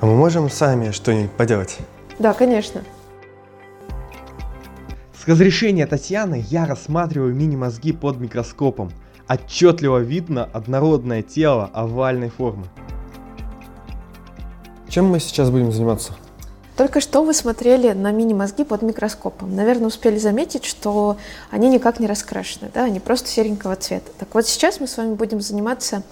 А 0.00 0.06
мы 0.06 0.16
можем 0.16 0.50
сами 0.50 0.90
что-нибудь 0.90 1.30
поделать? 1.32 1.78
Да, 2.18 2.32
конечно. 2.32 2.82
С 5.24 5.26
разрешения 5.26 5.86
Татьяны 5.86 6.44
я 6.50 6.66
рассматриваю 6.66 7.34
мини-мозги 7.34 7.92
под 7.92 8.20
микроскопом. 8.20 8.92
Отчетливо 9.26 10.00
видно 10.00 10.44
однородное 10.52 11.22
тело 11.22 11.70
овальной 11.72 12.28
формы. 12.28 12.66
Чем 14.86 15.06
мы 15.06 15.20
сейчас 15.20 15.48
будем 15.48 15.72
заниматься? 15.72 16.12
Только 16.76 17.00
что 17.00 17.24
вы 17.24 17.32
смотрели 17.32 17.92
на 17.92 18.12
мини-мозги 18.12 18.64
под 18.64 18.82
микроскопом. 18.82 19.56
Наверное, 19.56 19.86
успели 19.86 20.18
заметить, 20.18 20.66
что 20.66 21.16
они 21.50 21.70
никак 21.70 22.00
не 22.00 22.06
раскрашены, 22.06 22.70
да, 22.74 22.84
они 22.84 23.00
просто 23.00 23.30
серенького 23.30 23.76
цвета. 23.76 24.10
Так 24.18 24.28
вот 24.34 24.46
сейчас 24.46 24.78
мы 24.78 24.86
с 24.86 24.98
вами 24.98 25.14
будем 25.14 25.40
заниматься 25.40 26.02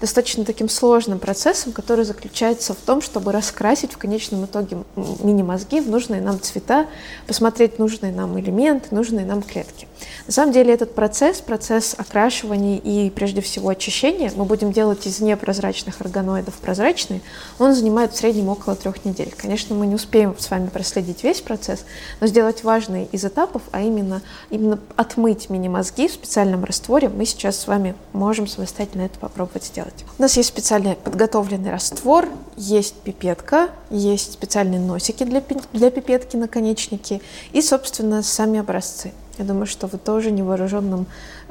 достаточно 0.00 0.44
таким 0.44 0.68
сложным 0.68 1.18
процессом, 1.18 1.72
который 1.72 2.04
заключается 2.04 2.74
в 2.74 2.78
том, 2.78 3.02
чтобы 3.02 3.32
раскрасить 3.32 3.92
в 3.92 3.98
конечном 3.98 4.46
итоге 4.46 4.78
мини-мозги 4.96 5.80
в 5.80 5.88
нужные 5.88 6.20
нам 6.20 6.40
цвета, 6.40 6.86
посмотреть 7.26 7.78
нужные 7.78 8.12
нам 8.12 8.38
элементы, 8.40 8.94
нужные 8.94 9.26
нам 9.26 9.42
клетки. 9.42 9.86
На 10.26 10.32
самом 10.32 10.52
деле 10.52 10.72
этот 10.72 10.94
процесс, 10.94 11.40
процесс 11.40 11.94
окрашивания 11.96 12.78
и 12.78 13.10
прежде 13.10 13.40
всего 13.40 13.68
очищения, 13.68 14.32
мы 14.34 14.44
будем 14.44 14.72
делать 14.72 15.06
из 15.06 15.20
непрозрачных 15.20 16.00
органоидов 16.00 16.54
прозрачные, 16.54 17.20
он 17.58 17.74
занимает 17.74 18.12
в 18.12 18.16
среднем 18.16 18.48
около 18.48 18.76
трех 18.76 19.04
недель. 19.04 19.34
Конечно, 19.36 19.74
мы 19.74 19.86
не 19.86 19.94
успеем 19.94 20.34
с 20.38 20.50
вами 20.50 20.68
проследить 20.68 21.22
весь 21.22 21.40
процесс, 21.40 21.84
но 22.20 22.26
сделать 22.26 22.64
важный 22.64 23.08
из 23.12 23.24
этапов, 23.24 23.62
а 23.72 23.82
именно, 23.82 24.22
именно 24.50 24.78
отмыть 24.96 25.50
мини-мозги 25.50 26.08
в 26.08 26.12
специальном 26.12 26.64
растворе, 26.64 27.08
мы 27.08 27.26
сейчас 27.26 27.58
с 27.58 27.66
вами 27.66 27.94
можем 28.12 28.46
самостоятельно 28.46 29.02
это 29.02 29.18
попробовать 29.18 29.64
сделать. 29.64 29.89
У 30.18 30.22
нас 30.22 30.36
есть 30.36 30.50
специальный 30.50 30.96
подготовленный 30.96 31.70
раствор, 31.70 32.28
есть 32.56 32.94
пипетка, 32.96 33.70
есть 33.88 34.34
специальные 34.34 34.78
носики 34.78 35.24
для, 35.24 35.42
для 35.72 35.90
пипетки, 35.90 36.36
наконечники 36.36 37.22
и, 37.52 37.62
собственно, 37.62 38.22
сами 38.22 38.60
образцы. 38.60 39.12
Я 39.38 39.46
думаю, 39.46 39.64
что 39.64 39.86
вы 39.86 39.96
тоже 39.96 40.30
невооруженным 40.30 41.06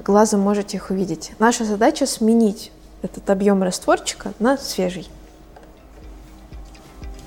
глазом 0.05 0.41
можете 0.41 0.77
их 0.77 0.91
увидеть. 0.91 1.31
Наша 1.39 1.65
задача 1.65 2.05
сменить 2.05 2.71
этот 3.01 3.27
объем 3.31 3.63
растворчика 3.63 4.33
на 4.37 4.57
свежий. 4.57 5.09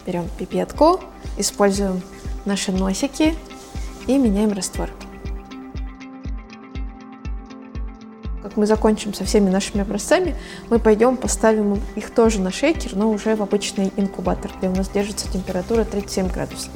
Берем 0.06 0.28
пипетку, 0.38 1.00
используем 1.38 2.02
наши 2.44 2.70
носики 2.70 3.34
и 4.06 4.18
меняем 4.18 4.52
раствор. 4.52 4.90
Как 8.52 8.58
мы 8.58 8.66
закончим 8.66 9.14
со 9.14 9.24
всеми 9.24 9.48
нашими 9.48 9.80
образцами, 9.80 10.36
мы 10.68 10.78
пойдем 10.78 11.16
поставим 11.16 11.80
их 11.96 12.10
тоже 12.10 12.38
на 12.38 12.52
шейкер, 12.52 12.94
но 12.94 13.10
уже 13.10 13.34
в 13.34 13.40
обычный 13.40 13.90
инкубатор, 13.96 14.50
где 14.58 14.68
у 14.68 14.74
нас 14.74 14.90
держится 14.90 15.26
температура 15.32 15.84
37 15.84 16.28
градусов. 16.28 16.70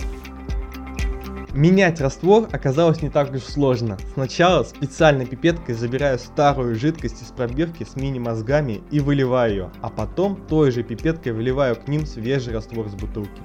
Менять 1.52 2.00
раствор 2.00 2.48
оказалось 2.50 3.02
не 3.02 3.10
так 3.10 3.30
уж 3.30 3.42
сложно. 3.42 3.98
Сначала 4.14 4.64
специальной 4.64 5.26
пипеткой 5.26 5.74
забираю 5.74 6.18
старую 6.18 6.76
жидкость 6.76 7.20
из 7.20 7.26
пробирки 7.26 7.84
с 7.84 7.94
мини-мозгами 7.94 8.80
и 8.90 8.98
выливаю 8.98 9.50
ее, 9.50 9.70
а 9.82 9.90
потом 9.90 10.36
той 10.48 10.70
же 10.70 10.82
пипеткой 10.82 11.32
выливаю 11.32 11.76
к 11.76 11.88
ним 11.88 12.06
свежий 12.06 12.54
раствор 12.54 12.88
с 12.88 12.94
бутылки. 12.94 13.42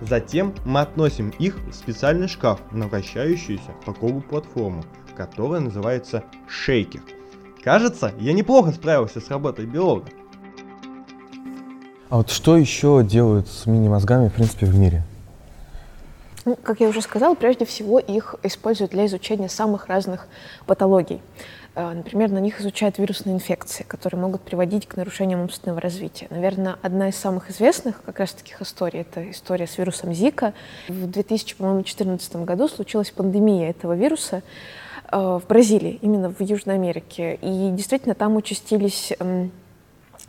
Затем 0.00 0.54
мы 0.64 0.80
относим 0.80 1.34
их 1.38 1.58
в 1.68 1.74
специальный 1.74 2.28
шкаф 2.28 2.62
на 2.70 2.88
вращающуюся 2.88 3.74
кругу 3.84 4.22
платформу, 4.22 4.86
которая 5.14 5.60
называется 5.60 6.24
шейкер. 6.48 7.02
Кажется, 7.64 8.12
я 8.20 8.34
неплохо 8.34 8.72
справился 8.72 9.22
с 9.22 9.30
работой 9.30 9.64
биолога. 9.64 10.10
А 12.10 12.18
вот 12.18 12.30
что 12.30 12.58
еще 12.58 13.02
делают 13.02 13.48
с 13.48 13.64
мини-мозгами, 13.64 14.28
в 14.28 14.34
принципе, 14.34 14.66
в 14.66 14.76
мире? 14.76 15.02
Ну, 16.44 16.56
как 16.62 16.80
я 16.80 16.88
уже 16.88 17.00
сказала, 17.00 17.34
прежде 17.34 17.64
всего 17.64 17.98
их 17.98 18.34
используют 18.42 18.92
для 18.92 19.06
изучения 19.06 19.48
самых 19.48 19.86
разных 19.86 20.28
патологий. 20.66 21.22
Э, 21.74 21.94
например, 21.94 22.30
на 22.30 22.38
них 22.38 22.60
изучают 22.60 22.98
вирусные 22.98 23.34
инфекции, 23.34 23.82
которые 23.82 24.20
могут 24.20 24.42
приводить 24.42 24.86
к 24.86 24.96
нарушениям 24.96 25.40
умственного 25.40 25.80
развития. 25.80 26.26
Наверное, 26.28 26.76
одна 26.82 27.08
из 27.08 27.16
самых 27.16 27.50
известных 27.50 28.02
как 28.02 28.18
раз 28.18 28.34
таких 28.34 28.60
историй— 28.60 29.00
это 29.10 29.30
история 29.30 29.66
с 29.66 29.78
вирусом 29.78 30.12
Зика. 30.12 30.52
В 30.86 31.06
2014 31.06 32.36
году 32.44 32.68
случилась 32.68 33.10
пандемия 33.10 33.70
этого 33.70 33.94
вируса 33.94 34.42
в 35.14 35.42
Бразилии, 35.48 35.98
именно 36.02 36.32
в 36.32 36.40
Южной 36.40 36.74
Америке. 36.74 37.38
И 37.40 37.70
действительно 37.70 38.14
там 38.14 38.36
участились 38.36 39.12
эм, 39.18 39.52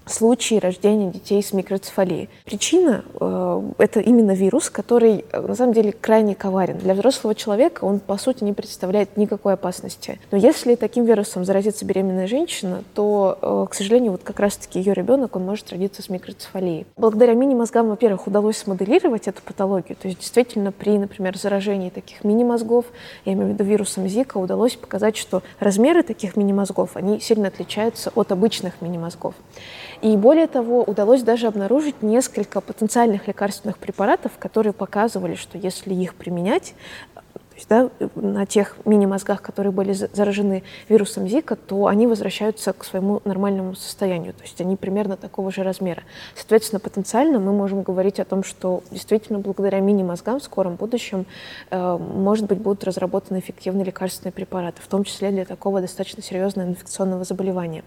случаи 0.05 0.55
рождения 0.55 1.11
детей 1.11 1.41
с 1.41 1.53
микроцефалией. 1.53 2.29
Причина 2.45 3.03
э,— 3.19 3.61
это 3.77 3.99
именно 3.99 4.31
вирус, 4.31 4.69
который 4.69 5.25
э, 5.31 5.41
на 5.41 5.55
самом 5.55 5.73
деле 5.73 5.91
крайне 5.91 6.35
коварен. 6.35 6.77
Для 6.77 6.93
взрослого 6.93 7.35
человека 7.35 7.85
он, 7.85 7.99
по 7.99 8.17
сути, 8.17 8.43
не 8.43 8.53
представляет 8.53 9.17
никакой 9.17 9.53
опасности. 9.53 10.19
Но 10.31 10.37
если 10.37 10.75
таким 10.75 11.05
вирусом 11.05 11.45
заразится 11.45 11.85
беременная 11.85 12.27
женщина, 12.27 12.83
то, 12.93 13.37
э, 13.41 13.67
к 13.69 13.73
сожалению, 13.73 14.11
вот 14.11 14.23
как 14.23 14.39
раз-таки 14.39 14.79
ее 14.79 14.93
ребенок, 14.93 15.35
он 15.35 15.45
может 15.45 15.71
родиться 15.71 16.01
с 16.01 16.09
микроцефалией. 16.09 16.85
Благодаря 16.97 17.33
мини-мозгам, 17.33 17.89
во-первых, 17.89 18.27
удалось 18.27 18.57
смоделировать 18.57 19.27
эту 19.27 19.41
патологию. 19.41 19.95
То 19.95 20.07
есть 20.07 20.19
действительно 20.19 20.71
при, 20.71 20.97
например, 20.97 21.37
заражении 21.37 21.89
таких 21.89 22.23
мини-мозгов, 22.23 22.85
я 23.25 23.33
имею 23.33 23.49
в 23.49 23.53
виду 23.53 23.63
вирусом 23.63 24.07
Зика, 24.07 24.37
удалось 24.37 24.75
показать, 24.75 25.17
что 25.17 25.41
размеры 25.59 26.03
таких 26.03 26.35
мини-мозгов, 26.35 26.91
они 26.93 27.19
сильно 27.19 27.47
отличаются 27.47 28.11
от 28.15 28.31
обычных 28.31 28.81
мини-мозгов. 28.81 29.35
И 30.05 30.17
более 30.17 30.45
того, 30.45 30.83
удалось 30.83 31.23
даже 31.23 31.47
обнаружить 31.47 32.03
несколько 32.03 32.61
потенциальных 32.61 33.27
лекарственных 33.27 33.79
препаратов, 33.79 34.33
которые 34.37 34.71
показывали, 34.71 35.33
что 35.33 35.57
если 35.57 35.95
их 35.95 36.13
применять, 36.13 36.75
то 37.15 37.55
есть, 37.55 37.67
да, 37.69 37.89
на 38.13 38.45
тех 38.45 38.77
мини-мозгах, 38.85 39.41
которые 39.41 39.71
были 39.71 39.93
заражены 39.93 40.61
вирусом 40.89 41.27
Зика, 41.27 41.55
то 41.55 41.87
они 41.87 42.05
возвращаются 42.05 42.71
к 42.73 42.83
своему 42.83 43.21
нормальному 43.25 43.73
состоянию. 43.73 44.33
То 44.33 44.43
есть 44.43 44.61
они 44.61 44.75
примерно 44.75 45.17
такого 45.17 45.51
же 45.51 45.63
размера. 45.63 46.03
Соответственно, 46.35 46.79
потенциально 46.79 47.39
мы 47.39 47.51
можем 47.51 47.81
говорить 47.81 48.19
о 48.19 48.25
том, 48.25 48.43
что 48.43 48.83
действительно 48.91 49.39
благодаря 49.39 49.79
мини-мозгам 49.79 50.39
в 50.39 50.43
скором 50.43 50.75
будущем, 50.75 51.25
э, 51.71 51.97
может 51.97 52.45
быть, 52.45 52.59
будут 52.59 52.83
разработаны 52.83 53.39
эффективные 53.39 53.85
лекарственные 53.85 54.33
препараты, 54.33 54.83
в 54.83 54.87
том 54.87 55.03
числе 55.03 55.31
для 55.31 55.45
такого 55.45 55.81
достаточно 55.81 56.21
серьезного 56.21 56.67
инфекционного 56.67 57.23
заболевания. 57.23 57.83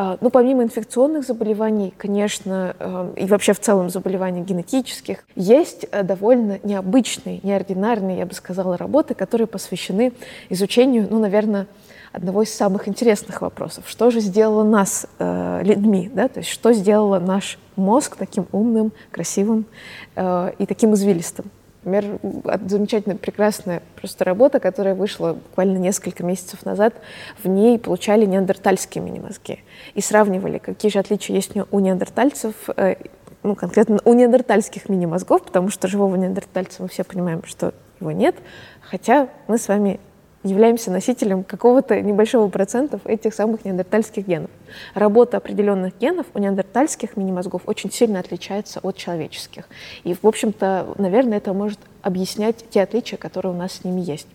А, 0.00 0.16
ну, 0.20 0.30
помимо 0.30 0.62
инфекционных 0.62 1.26
заболеваний, 1.26 1.92
конечно, 1.98 2.76
э, 2.78 3.14
и 3.16 3.26
вообще 3.26 3.52
в 3.52 3.58
целом 3.58 3.90
заболеваний 3.90 4.42
генетических, 4.42 5.24
есть 5.34 5.86
э, 5.90 6.04
довольно 6.04 6.60
необычные, 6.62 7.40
неординарные, 7.42 8.18
я 8.18 8.24
бы 8.24 8.32
сказала, 8.32 8.76
работы, 8.76 9.14
которые 9.14 9.48
посвящены 9.48 10.12
изучению, 10.50 11.08
ну, 11.10 11.18
наверное, 11.18 11.66
одного 12.12 12.44
из 12.44 12.54
самых 12.54 12.86
интересных 12.86 13.42
вопросов. 13.42 13.86
Что 13.88 14.12
же 14.12 14.20
сделало 14.20 14.62
нас 14.62 15.08
э, 15.18 15.62
людьми? 15.64 16.08
Да? 16.14 16.28
То 16.28 16.38
есть 16.38 16.50
что 16.50 16.72
сделало 16.72 17.18
наш 17.18 17.58
мозг 17.74 18.14
таким 18.14 18.46
умным, 18.52 18.92
красивым 19.10 19.66
э, 20.14 20.52
и 20.58 20.66
таким 20.66 20.94
извилистым? 20.94 21.46
Например, 21.88 22.18
замечательная, 22.66 23.16
прекрасная 23.16 23.82
просто 23.96 24.24
работа, 24.24 24.60
которая 24.60 24.94
вышла 24.94 25.32
буквально 25.32 25.78
несколько 25.78 26.24
месяцев 26.24 26.64
назад. 26.64 26.94
В 27.42 27.48
ней 27.48 27.78
получали 27.78 28.26
неандертальские 28.26 29.02
мини-мозги 29.02 29.60
и 29.94 30.00
сравнивали, 30.00 30.58
какие 30.58 30.90
же 30.90 30.98
отличия 30.98 31.34
есть 31.34 31.52
у 31.70 31.78
неандертальцев 31.80 32.54
э, 32.76 32.96
ну, 33.42 33.54
конкретно 33.54 34.00
у 34.04 34.12
неандертальских 34.12 34.88
мини-мозгов, 34.88 35.42
потому 35.42 35.70
что 35.70 35.88
живого 35.88 36.16
неандертальца 36.16 36.82
мы 36.82 36.88
все 36.88 37.04
понимаем, 37.04 37.42
что 37.44 37.72
его 38.00 38.12
нет, 38.12 38.36
хотя 38.80 39.28
мы 39.46 39.58
с 39.58 39.68
вами 39.68 40.00
являемся 40.44 40.90
носителем 40.90 41.44
какого-то 41.44 42.00
небольшого 42.00 42.48
процента 42.48 43.00
этих 43.04 43.34
самых 43.34 43.64
неандертальских 43.64 44.26
генов. 44.26 44.50
Работа 44.94 45.36
определенных 45.38 45.98
генов 45.98 46.26
у 46.34 46.38
неандертальских 46.38 47.16
мини-мозгов 47.16 47.62
очень 47.66 47.90
сильно 47.90 48.20
отличается 48.20 48.80
от 48.80 48.96
человеческих. 48.96 49.64
И, 50.04 50.14
в 50.14 50.26
общем-то, 50.26 50.94
наверное, 50.96 51.38
это 51.38 51.52
может 51.52 51.80
объяснять 52.02 52.64
те 52.70 52.82
отличия, 52.82 53.18
которые 53.18 53.52
у 53.52 53.56
нас 53.56 53.72
с 53.72 53.84
ними 53.84 54.00
есть 54.00 54.28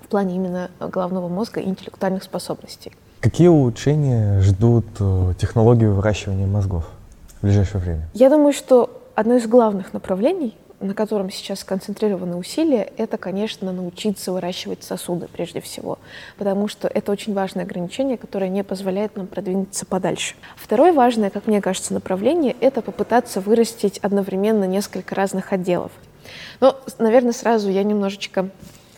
в 0.00 0.08
плане 0.08 0.34
именно 0.34 0.70
головного 0.80 1.28
мозга 1.28 1.60
и 1.60 1.68
интеллектуальных 1.68 2.24
способностей. 2.24 2.92
Какие 3.20 3.48
улучшения 3.48 4.40
ждут 4.40 4.86
э, 4.98 5.34
технологии 5.38 5.84
выращивания 5.84 6.46
мозгов 6.46 6.88
в 7.38 7.42
ближайшее 7.42 7.80
время? 7.80 8.08
Я 8.14 8.30
думаю, 8.30 8.52
что 8.52 8.90
одно 9.14 9.34
из 9.36 9.46
главных 9.46 9.92
направлений 9.92 10.56
на 10.80 10.94
котором 10.94 11.30
сейчас 11.30 11.60
сконцентрированы 11.60 12.36
усилия, 12.36 12.90
это, 12.96 13.18
конечно, 13.18 13.70
научиться 13.72 14.32
выращивать 14.32 14.82
сосуды 14.82 15.28
прежде 15.30 15.60
всего, 15.60 15.98
потому 16.38 16.68
что 16.68 16.88
это 16.88 17.12
очень 17.12 17.34
важное 17.34 17.64
ограничение, 17.64 18.16
которое 18.16 18.48
не 18.48 18.64
позволяет 18.64 19.16
нам 19.16 19.26
продвинуться 19.26 19.84
подальше. 19.84 20.34
Второе 20.56 20.92
важное, 20.92 21.30
как 21.30 21.46
мне 21.46 21.60
кажется, 21.60 21.92
направление— 21.94 22.56
это 22.60 22.80
попытаться 22.80 23.40
вырастить 23.40 23.98
одновременно 23.98 24.64
несколько 24.64 25.14
разных 25.14 25.52
отделов. 25.52 25.92
Но, 26.60 26.76
наверное, 26.98 27.32
сразу 27.32 27.70
я 27.70 27.82
немножечко 27.82 28.48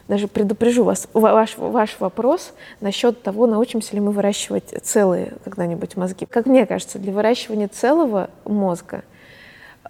даже 0.08 0.28
предупрежу 0.28 0.84
вас, 0.84 1.08
ваш, 1.14 1.56
ваш 1.56 1.96
вопрос 2.00 2.52
насчет 2.80 3.22
того, 3.22 3.46
научимся 3.46 3.94
ли 3.94 4.00
мы 4.00 4.12
выращивать 4.12 4.74
целые 4.82 5.34
когда-нибудь 5.44 5.96
мозги. 5.96 6.26
Как 6.26 6.46
мне 6.46 6.66
кажется, 6.66 6.98
для 6.98 7.12
выращивания 7.12 7.68
целого 7.68 8.30
мозга 8.44 9.04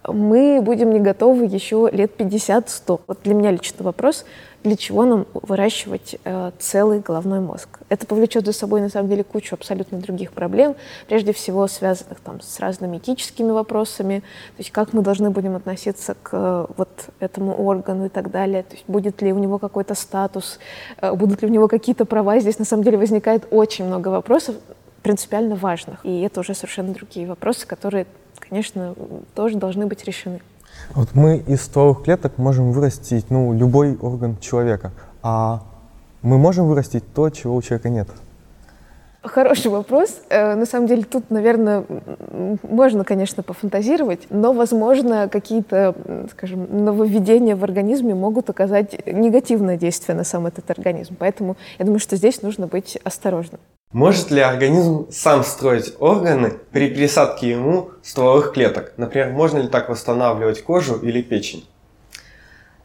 мы 0.07 0.61
будем 0.61 0.91
не 0.91 0.99
готовы 0.99 1.45
еще 1.45 1.89
лет 1.91 2.11
50-100. 2.17 3.01
Вот 3.07 3.19
для 3.23 3.33
меня 3.33 3.51
лично 3.51 3.83
вопрос, 3.83 4.25
для 4.63 4.77
чего 4.77 5.05
нам 5.05 5.27
выращивать 5.33 6.17
э, 6.23 6.51
целый 6.59 6.99
головной 6.99 7.39
мозг. 7.41 7.79
Это 7.89 8.07
повлечет 8.07 8.45
за 8.45 8.53
собой, 8.53 8.81
на 8.81 8.89
самом 8.89 9.09
деле, 9.09 9.23
кучу 9.23 9.55
абсолютно 9.55 9.97
других 9.99 10.31
проблем, 10.31 10.75
прежде 11.07 11.33
всего 11.33 11.67
связанных 11.67 12.19
там, 12.21 12.41
с 12.41 12.59
разными 12.59 12.97
этическими 12.97 13.51
вопросами, 13.51 14.19
то 14.19 14.59
есть 14.59 14.71
как 14.71 14.93
мы 14.93 15.01
должны 15.01 15.29
будем 15.31 15.55
относиться 15.55 16.15
к 16.21 16.29
э, 16.31 16.65
вот 16.77 16.89
этому 17.19 17.53
органу 17.55 18.05
и 18.05 18.09
так 18.09 18.31
далее, 18.31 18.63
то 18.63 18.73
есть 18.75 18.85
будет 18.87 19.21
ли 19.21 19.33
у 19.33 19.37
него 19.37 19.59
какой-то 19.59 19.95
статус, 19.95 20.59
э, 21.01 21.13
будут 21.13 21.41
ли 21.41 21.49
у 21.49 21.51
него 21.51 21.67
какие-то 21.67 22.05
права. 22.05 22.39
Здесь, 22.39 22.59
на 22.59 22.65
самом 22.65 22.83
деле, 22.83 22.97
возникает 22.97 23.47
очень 23.51 23.85
много 23.85 24.07
вопросов, 24.07 24.55
принципиально 25.01 25.55
важных. 25.55 25.99
И 26.05 26.21
это 26.21 26.39
уже 26.39 26.53
совершенно 26.53 26.93
другие 26.93 27.27
вопросы, 27.27 27.67
которые 27.67 28.07
конечно, 28.39 28.95
тоже 29.35 29.57
должны 29.57 29.85
быть 29.85 30.03
решены. 30.05 30.41
Вот 30.95 31.09
мы 31.13 31.37
из 31.37 31.61
стволовых 31.61 32.03
клеток 32.03 32.37
можем 32.37 32.71
вырастить 32.71 33.29
ну, 33.29 33.53
любой 33.53 33.95
орган 33.97 34.37
человека, 34.39 34.91
а 35.21 35.63
мы 36.21 36.37
можем 36.37 36.67
вырастить 36.67 37.03
то, 37.13 37.29
чего 37.29 37.55
у 37.55 37.61
человека 37.61 37.89
нет. 37.89 38.09
Хороший 39.23 39.71
вопрос. 39.71 40.21
Э, 40.29 40.55
на 40.55 40.65
самом 40.65 40.87
деле 40.87 41.03
тут, 41.03 41.29
наверное, 41.29 41.85
можно, 42.61 43.05
конечно, 43.05 43.41
пофантазировать, 43.41 44.27
но, 44.29 44.51
возможно, 44.51 45.29
какие-то, 45.29 45.95
скажем, 46.31 46.67
нововведения 46.83 47.55
в 47.55 47.63
организме 47.63 48.15
могут 48.15 48.49
оказать 48.49 49.05
негативное 49.05 49.77
действие 49.77 50.17
на 50.17 50.25
сам 50.25 50.45
этот 50.45 50.69
организм. 50.69 51.15
Поэтому 51.17 51.55
я 51.79 51.85
думаю, 51.85 51.99
что 51.99 52.17
здесь 52.17 52.41
нужно 52.41 52.67
быть 52.67 52.97
осторожным. 53.03 53.61
Может 53.93 54.31
ли 54.31 54.41
организм 54.41 55.07
сам 55.11 55.43
строить 55.43 55.93
органы 55.99 56.53
при 56.71 56.89
пересадке 56.89 57.49
ему 57.51 57.91
стволовых 58.01 58.51
клеток? 58.51 58.93
Например, 58.97 59.29
можно 59.29 59.59
ли 59.59 59.67
так 59.69 59.87
восстанавливать 59.87 60.63
кожу 60.63 60.97
или 60.97 61.21
печень? 61.21 61.63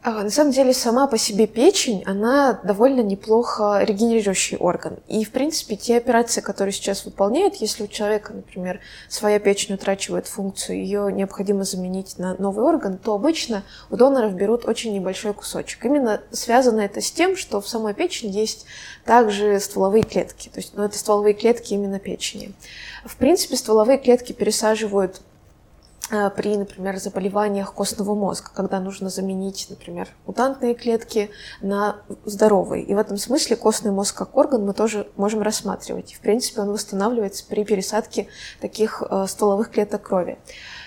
А, 0.01 0.23
на 0.23 0.29
самом 0.29 0.53
деле 0.53 0.73
сама 0.73 1.07
по 1.07 1.17
себе 1.17 1.45
печень, 1.45 2.03
она 2.05 2.61
довольно 2.63 3.01
неплохо 3.01 3.81
регенерирующий 3.83 4.55
орган. 4.55 4.99
И, 5.09 5.25
в 5.25 5.31
принципе, 5.31 5.75
те 5.75 5.97
операции, 5.97 6.39
которые 6.39 6.71
сейчас 6.71 7.03
выполняют, 7.03 7.55
если 7.55 7.83
у 7.83 7.87
человека, 7.87 8.31
например, 8.31 8.79
своя 9.09 9.39
печень 9.39 9.75
утрачивает 9.75 10.27
функцию, 10.27 10.77
ее 10.77 11.11
необходимо 11.11 11.65
заменить 11.65 12.17
на 12.17 12.33
новый 12.35 12.63
орган, 12.63 12.97
то 12.97 13.13
обычно 13.13 13.63
у 13.89 13.97
доноров 13.97 14.33
берут 14.35 14.65
очень 14.65 14.93
небольшой 14.93 15.33
кусочек. 15.33 15.83
Именно 15.83 16.21
связано 16.31 16.79
это 16.79 17.01
с 17.01 17.11
тем, 17.11 17.35
что 17.35 17.59
в 17.59 17.67
самой 17.67 17.93
печени 17.93 18.31
есть 18.31 18.65
также 19.03 19.59
стволовые 19.59 20.03
клетки. 20.03 20.47
То 20.47 20.61
есть, 20.61 20.75
ну, 20.75 20.83
это 20.83 20.97
стволовые 20.97 21.33
клетки 21.33 21.73
именно 21.73 21.99
печени. 21.99 22.53
В 23.03 23.17
принципе, 23.17 23.57
стволовые 23.57 23.97
клетки 23.97 24.31
пересаживают 24.31 25.19
при, 26.09 26.57
например, 26.57 26.97
заболеваниях 26.97 27.73
костного 27.73 28.15
мозга, 28.15 28.49
когда 28.53 28.79
нужно 28.79 29.09
заменить, 29.09 29.67
например, 29.69 30.07
мутантные 30.25 30.73
клетки 30.73 31.29
на 31.61 31.97
здоровые. 32.25 32.83
И 32.83 32.93
в 32.93 32.97
этом 32.97 33.17
смысле 33.17 33.55
костный 33.55 33.91
мозг 33.91 34.17
как 34.17 34.35
орган 34.35 34.65
мы 34.65 34.73
тоже 34.73 35.07
можем 35.17 35.41
рассматривать. 35.41 36.11
И, 36.11 36.15
в 36.15 36.19
принципе, 36.19 36.61
он 36.61 36.71
восстанавливается 36.71 37.45
при 37.47 37.63
пересадке 37.63 38.27
таких 38.59 39.03
э, 39.07 39.25
стволовых 39.27 39.69
клеток 39.71 40.01
крови. 40.01 40.39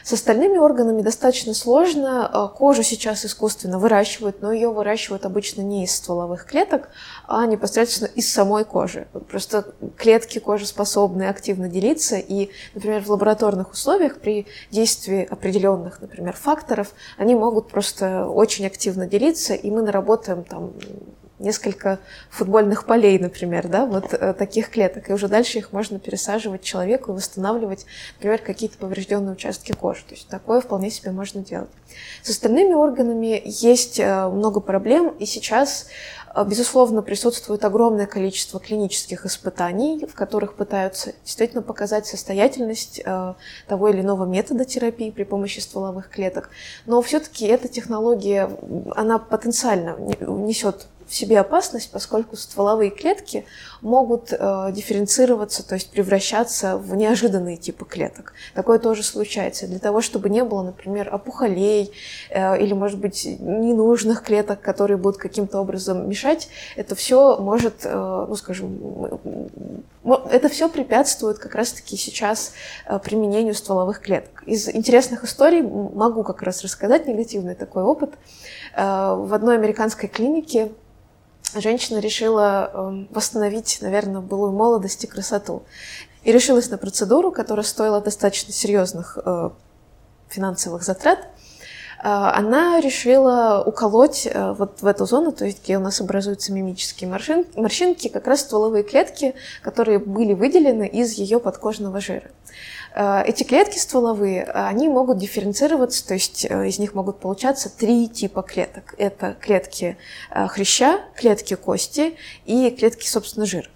С 0.04 0.12
остальными 0.12 0.58
органами 0.58 1.02
достаточно 1.02 1.54
сложно. 1.54 2.30
Э, 2.32 2.56
кожу 2.56 2.82
сейчас 2.82 3.24
искусственно 3.24 3.78
выращивают, 3.78 4.42
но 4.42 4.52
ее 4.52 4.70
выращивают 4.70 5.24
обычно 5.24 5.62
не 5.62 5.84
из 5.84 5.94
стволовых 5.94 6.44
клеток, 6.44 6.88
а 7.28 7.46
непосредственно 7.46 8.08
из 8.08 8.32
самой 8.32 8.64
кожи. 8.64 9.06
Просто 9.30 9.66
клетки 9.96 10.38
кожи 10.38 10.66
способны 10.66 11.28
активно 11.28 11.68
делиться, 11.68 12.16
и, 12.16 12.50
например, 12.74 13.02
в 13.02 13.10
лабораторных 13.10 13.72
условиях 13.72 14.18
при 14.18 14.46
действии 14.70 15.24
определенных, 15.24 16.00
например, 16.00 16.34
факторов, 16.34 16.92
они 17.16 17.34
могут 17.34 17.68
просто 17.68 18.26
очень 18.26 18.66
активно 18.66 19.06
делиться, 19.06 19.54
и 19.54 19.70
мы 19.70 19.82
наработаем 19.82 20.44
там 20.44 20.72
несколько 21.42 21.98
футбольных 22.30 22.86
полей, 22.86 23.18
например, 23.18 23.68
да, 23.68 23.84
вот 23.84 24.14
э, 24.14 24.32
таких 24.32 24.70
клеток, 24.70 25.10
и 25.10 25.12
уже 25.12 25.28
дальше 25.28 25.58
их 25.58 25.72
можно 25.72 25.98
пересаживать 25.98 26.62
человеку 26.62 27.12
и 27.12 27.14
восстанавливать, 27.16 27.84
например, 28.16 28.38
какие-то 28.38 28.78
поврежденные 28.78 29.32
участки 29.32 29.72
кожи. 29.72 30.04
То 30.04 30.14
есть 30.14 30.28
такое 30.28 30.60
вполне 30.60 30.90
себе 30.90 31.10
можно 31.10 31.44
делать. 31.44 31.70
С 32.22 32.30
остальными 32.30 32.74
органами 32.74 33.42
есть 33.44 33.98
э, 33.98 34.28
много 34.28 34.60
проблем, 34.60 35.14
и 35.18 35.26
сейчас 35.26 35.88
э, 36.34 36.44
Безусловно, 36.46 37.02
присутствует 37.02 37.62
огромное 37.62 38.06
количество 38.06 38.58
клинических 38.58 39.26
испытаний, 39.26 40.06
в 40.06 40.14
которых 40.14 40.54
пытаются 40.54 41.12
действительно 41.24 41.60
показать 41.60 42.06
состоятельность 42.06 43.02
того 43.68 43.88
или 43.88 44.00
иного 44.00 44.24
метода 44.24 44.64
терапии 44.64 45.10
при 45.10 45.24
помощи 45.24 45.60
стволовых 45.60 46.08
клеток. 46.08 46.48
Но 46.86 47.02
все-таки 47.02 47.44
эта 47.44 47.68
технология, 47.68 48.48
она 48.96 49.18
потенциально 49.18 49.94
несет 50.20 50.86
в 51.12 51.14
себе 51.14 51.38
опасность, 51.38 51.90
поскольку 51.92 52.36
стволовые 52.36 52.90
клетки 52.90 53.44
могут 53.82 54.32
э, 54.32 54.72
дифференцироваться, 54.72 55.66
то 55.66 55.74
есть 55.74 55.90
превращаться 55.90 56.78
в 56.78 56.96
неожиданные 56.96 57.58
типы 57.58 57.84
клеток. 57.84 58.32
Такое 58.54 58.78
тоже 58.78 59.02
случается. 59.02 59.66
Для 59.66 59.78
того, 59.78 60.00
чтобы 60.00 60.30
не 60.30 60.42
было, 60.42 60.62
например, 60.62 61.14
опухолей 61.14 61.92
э, 62.30 62.62
или, 62.62 62.72
может 62.72 62.98
быть, 62.98 63.26
ненужных 63.26 64.22
клеток, 64.22 64.62
которые 64.62 64.96
будут 64.96 65.20
каким-то 65.20 65.60
образом 65.60 66.08
мешать, 66.08 66.48
это 66.76 66.94
все 66.94 67.36
может, 67.36 67.84
э, 67.84 68.26
ну, 68.28 68.34
скажем, 68.34 69.84
это 70.30 70.48
все 70.48 70.68
препятствует 70.68 71.38
как 71.38 71.54
раз-таки 71.54 71.96
сейчас 71.96 72.52
э, 72.86 72.98
применению 72.98 73.54
стволовых 73.54 74.00
клеток. 74.00 74.42
Из 74.46 74.68
интересных 74.68 75.24
историй 75.24 75.62
могу 75.62 76.22
как 76.24 76.42
раз 76.42 76.62
рассказать 76.62 77.06
негативный 77.06 77.54
такой 77.54 77.82
опыт. 77.82 78.14
Э, 78.74 79.14
в 79.14 79.34
одной 79.34 79.56
американской 79.56 80.08
клинике 80.08 80.72
женщина 81.54 81.98
решила 81.98 82.70
эм, 82.72 83.08
восстановить, 83.10 83.78
наверное, 83.80 84.20
былую 84.20 84.52
молодость 84.52 85.04
и 85.04 85.06
красоту. 85.06 85.62
И 86.22 86.32
решилась 86.32 86.70
на 86.70 86.78
процедуру, 86.78 87.32
которая 87.32 87.64
стоила 87.64 88.00
достаточно 88.00 88.52
серьезных 88.52 89.18
э, 89.24 89.50
финансовых 90.28 90.82
затрат. 90.82 91.18
Э, 91.18 91.24
она 92.02 92.80
решила 92.80 93.62
уколоть 93.64 94.26
э, 94.26 94.52
вот 94.52 94.82
в 94.82 94.86
эту 94.86 95.06
зону, 95.06 95.32
то 95.32 95.44
есть 95.44 95.62
где 95.64 95.78
у 95.78 95.80
нас 95.80 96.00
образуются 96.00 96.52
мимические 96.52 97.10
морщинки, 97.10 98.08
как 98.08 98.26
раз 98.26 98.40
стволовые 98.40 98.84
клетки, 98.84 99.34
которые 99.62 99.98
были 99.98 100.32
выделены 100.32 100.86
из 100.86 101.12
ее 101.12 101.40
подкожного 101.40 102.00
жира. 102.00 102.30
Э, 102.94 103.22
эти 103.24 103.42
клетки 103.42 103.78
стволовые, 103.78 104.44
они 104.44 104.88
могут 104.88 105.18
дифференцироваться, 105.18 106.06
то 106.06 106.14
есть 106.14 106.46
э, 106.48 106.68
из 106.68 106.78
них 106.78 106.94
могут 106.94 107.18
получаться 107.20 107.68
три 107.68 108.08
типа 108.08 108.42
клеток. 108.42 108.94
Это 108.98 109.36
клетки 109.40 109.96
э, 110.30 110.46
хряща, 110.48 111.00
клетки 111.16 111.54
кости 111.54 112.16
и 112.44 112.70
клетки, 112.70 113.08
собственно, 113.08 113.46
жира. 113.46 113.68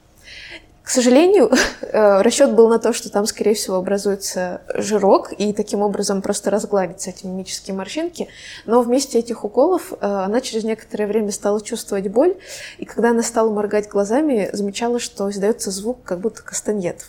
К 0.86 0.90
сожалению, 0.90 1.50
э, 1.80 2.22
расчет 2.22 2.54
был 2.54 2.68
на 2.68 2.78
то, 2.78 2.92
что 2.92 3.10
там, 3.10 3.26
скорее 3.26 3.54
всего, 3.54 3.74
образуется 3.74 4.60
жирок, 4.72 5.32
и 5.36 5.52
таким 5.52 5.82
образом 5.82 6.22
просто 6.22 6.48
разгладятся 6.48 7.10
эти 7.10 7.26
мимические 7.26 7.74
морщинки. 7.74 8.28
Но 8.66 8.82
вместе 8.82 9.18
этих 9.18 9.44
уколов 9.44 9.92
э, 9.92 9.96
она 10.00 10.40
через 10.40 10.62
некоторое 10.62 11.08
время 11.08 11.32
стала 11.32 11.60
чувствовать 11.60 12.06
боль, 12.06 12.36
и 12.78 12.84
когда 12.84 13.10
она 13.10 13.24
стала 13.24 13.50
моргать 13.50 13.88
глазами, 13.88 14.48
замечала, 14.52 15.00
что 15.00 15.28
издается 15.28 15.72
звук, 15.72 16.04
как 16.04 16.20
будто 16.20 16.44
кастаньет. 16.44 17.06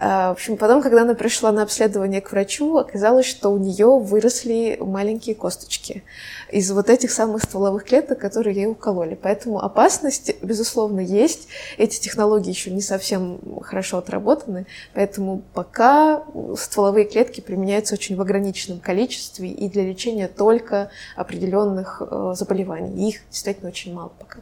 Э, 0.00 0.28
в 0.28 0.32
общем, 0.32 0.56
потом, 0.56 0.82
когда 0.82 1.02
она 1.02 1.14
пришла 1.14 1.52
на 1.52 1.62
обследование 1.62 2.20
к 2.20 2.32
врачу, 2.32 2.76
оказалось, 2.76 3.26
что 3.26 3.50
у 3.50 3.58
нее 3.58 3.98
выросли 3.98 4.78
маленькие 4.80 5.34
косточки 5.34 6.04
из 6.50 6.70
вот 6.70 6.90
этих 6.90 7.10
самых 7.10 7.42
стволовых 7.42 7.84
клеток, 7.84 8.18
которые 8.18 8.54
ей 8.54 8.66
укололи. 8.66 9.18
Поэтому 9.20 9.62
опасность, 9.62 10.34
безусловно, 10.42 11.00
есть. 11.00 11.48
Эти 11.78 12.00
технологии 12.00 12.50
еще 12.50 12.70
не 12.70 12.82
совсем 12.82 13.40
хорошо 13.62 13.98
отработаны, 13.98 14.66
поэтому 14.94 15.42
пока 15.54 16.24
стволовые 16.56 17.06
клетки 17.06 17.40
применяются 17.40 17.94
очень 17.94 18.16
в 18.16 18.20
ограниченном 18.20 18.80
количестве 18.80 19.48
и 19.48 19.68
для 19.68 19.84
лечения 19.84 20.28
только 20.28 20.90
определенных 21.16 22.02
э, 22.02 22.34
заболеваний. 22.36 23.08
Их 23.08 23.20
действительно 23.30 23.68
очень 23.68 23.94
мало 23.94 24.12
пока. 24.18 24.40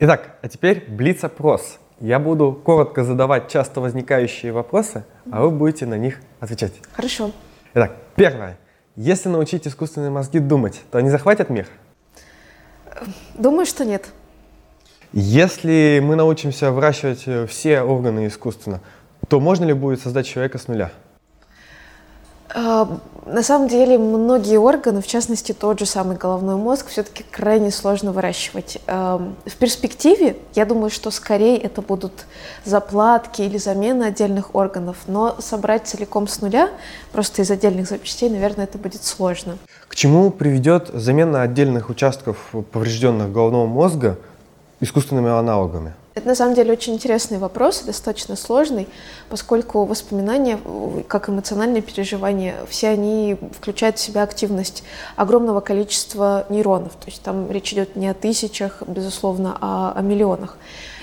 Итак, 0.00 0.38
а 0.42 0.48
теперь 0.48 0.84
блиц-опрос. 0.88 1.78
Я 2.00 2.18
буду 2.18 2.52
коротко 2.52 3.04
задавать 3.04 3.48
часто 3.48 3.80
возникающие 3.80 4.50
вопросы, 4.50 5.04
а 5.30 5.42
вы 5.42 5.52
будете 5.52 5.86
на 5.86 5.96
них 5.96 6.20
отвечать. 6.40 6.72
Хорошо. 6.92 7.30
Итак, 7.74 7.96
первое. 8.16 8.58
Если 8.96 9.28
научить 9.28 9.68
искусственные 9.68 10.10
мозги 10.10 10.40
думать, 10.40 10.82
то 10.90 10.98
они 10.98 11.10
захватят 11.10 11.48
мир? 11.48 11.68
Думаю, 13.34 13.66
что 13.66 13.84
нет. 13.84 14.06
Если 15.12 16.00
мы 16.02 16.16
научимся 16.16 16.72
выращивать 16.72 17.22
э, 17.26 17.46
все 17.46 17.82
органы 17.82 18.26
искусственно, 18.26 18.80
то 19.28 19.38
можно 19.38 19.64
ли 19.64 19.74
будет 19.74 20.00
создать 20.00 20.26
человека 20.26 20.58
с 20.58 20.66
нуля? 20.66 20.90
А, 22.54 23.00
на 23.26 23.42
самом 23.42 23.68
деле 23.68 23.98
многие 23.98 24.58
органы, 24.58 25.00
в 25.00 25.06
частности 25.06 25.52
тот 25.52 25.80
же 25.80 25.86
самый 25.86 26.16
головной 26.16 26.56
мозг, 26.56 26.88
все-таки 26.88 27.24
крайне 27.28 27.70
сложно 27.70 28.12
выращивать. 28.12 28.78
В 28.86 29.56
перспективе, 29.58 30.36
я 30.54 30.64
думаю, 30.66 30.90
что 30.90 31.10
скорее 31.10 31.56
это 31.58 31.82
будут 31.82 32.26
заплатки 32.64 33.42
или 33.42 33.56
замена 33.56 34.06
отдельных 34.06 34.54
органов, 34.54 34.98
но 35.06 35.36
собрать 35.40 35.86
целиком 35.86 36.28
с 36.28 36.42
нуля, 36.42 36.70
просто 37.12 37.42
из 37.42 37.50
отдельных 37.50 37.88
запчастей, 37.88 38.28
наверное, 38.28 38.64
это 38.64 38.78
будет 38.78 39.02
сложно. 39.02 39.56
К 39.88 39.96
чему 39.96 40.30
приведет 40.30 40.90
замена 40.92 41.42
отдельных 41.42 41.88
участков 41.88 42.36
поврежденных 42.72 43.32
головного 43.32 43.66
мозга 43.66 44.18
искусственными 44.80 45.30
аналогами? 45.30 45.94
Это 46.14 46.28
на 46.28 46.36
самом 46.36 46.54
деле 46.54 46.72
очень 46.72 46.94
интересный 46.94 47.38
вопрос, 47.38 47.80
достаточно 47.80 48.36
сложный, 48.36 48.86
поскольку 49.28 49.84
воспоминания, 49.84 50.60
как 51.08 51.28
эмоциональные 51.28 51.82
переживания, 51.82 52.54
все 52.68 52.90
они 52.90 53.36
включают 53.50 53.98
в 53.98 54.00
себя 54.00 54.22
активность 54.22 54.84
огромного 55.16 55.60
количества 55.60 56.46
нейронов. 56.50 56.92
То 56.92 57.06
есть 57.06 57.20
там 57.22 57.50
речь 57.50 57.72
идет 57.72 57.96
не 57.96 58.06
о 58.08 58.14
тысячах, 58.14 58.84
безусловно, 58.86 59.58
а 59.60 59.92
о 59.96 60.02
миллионах. 60.02 60.56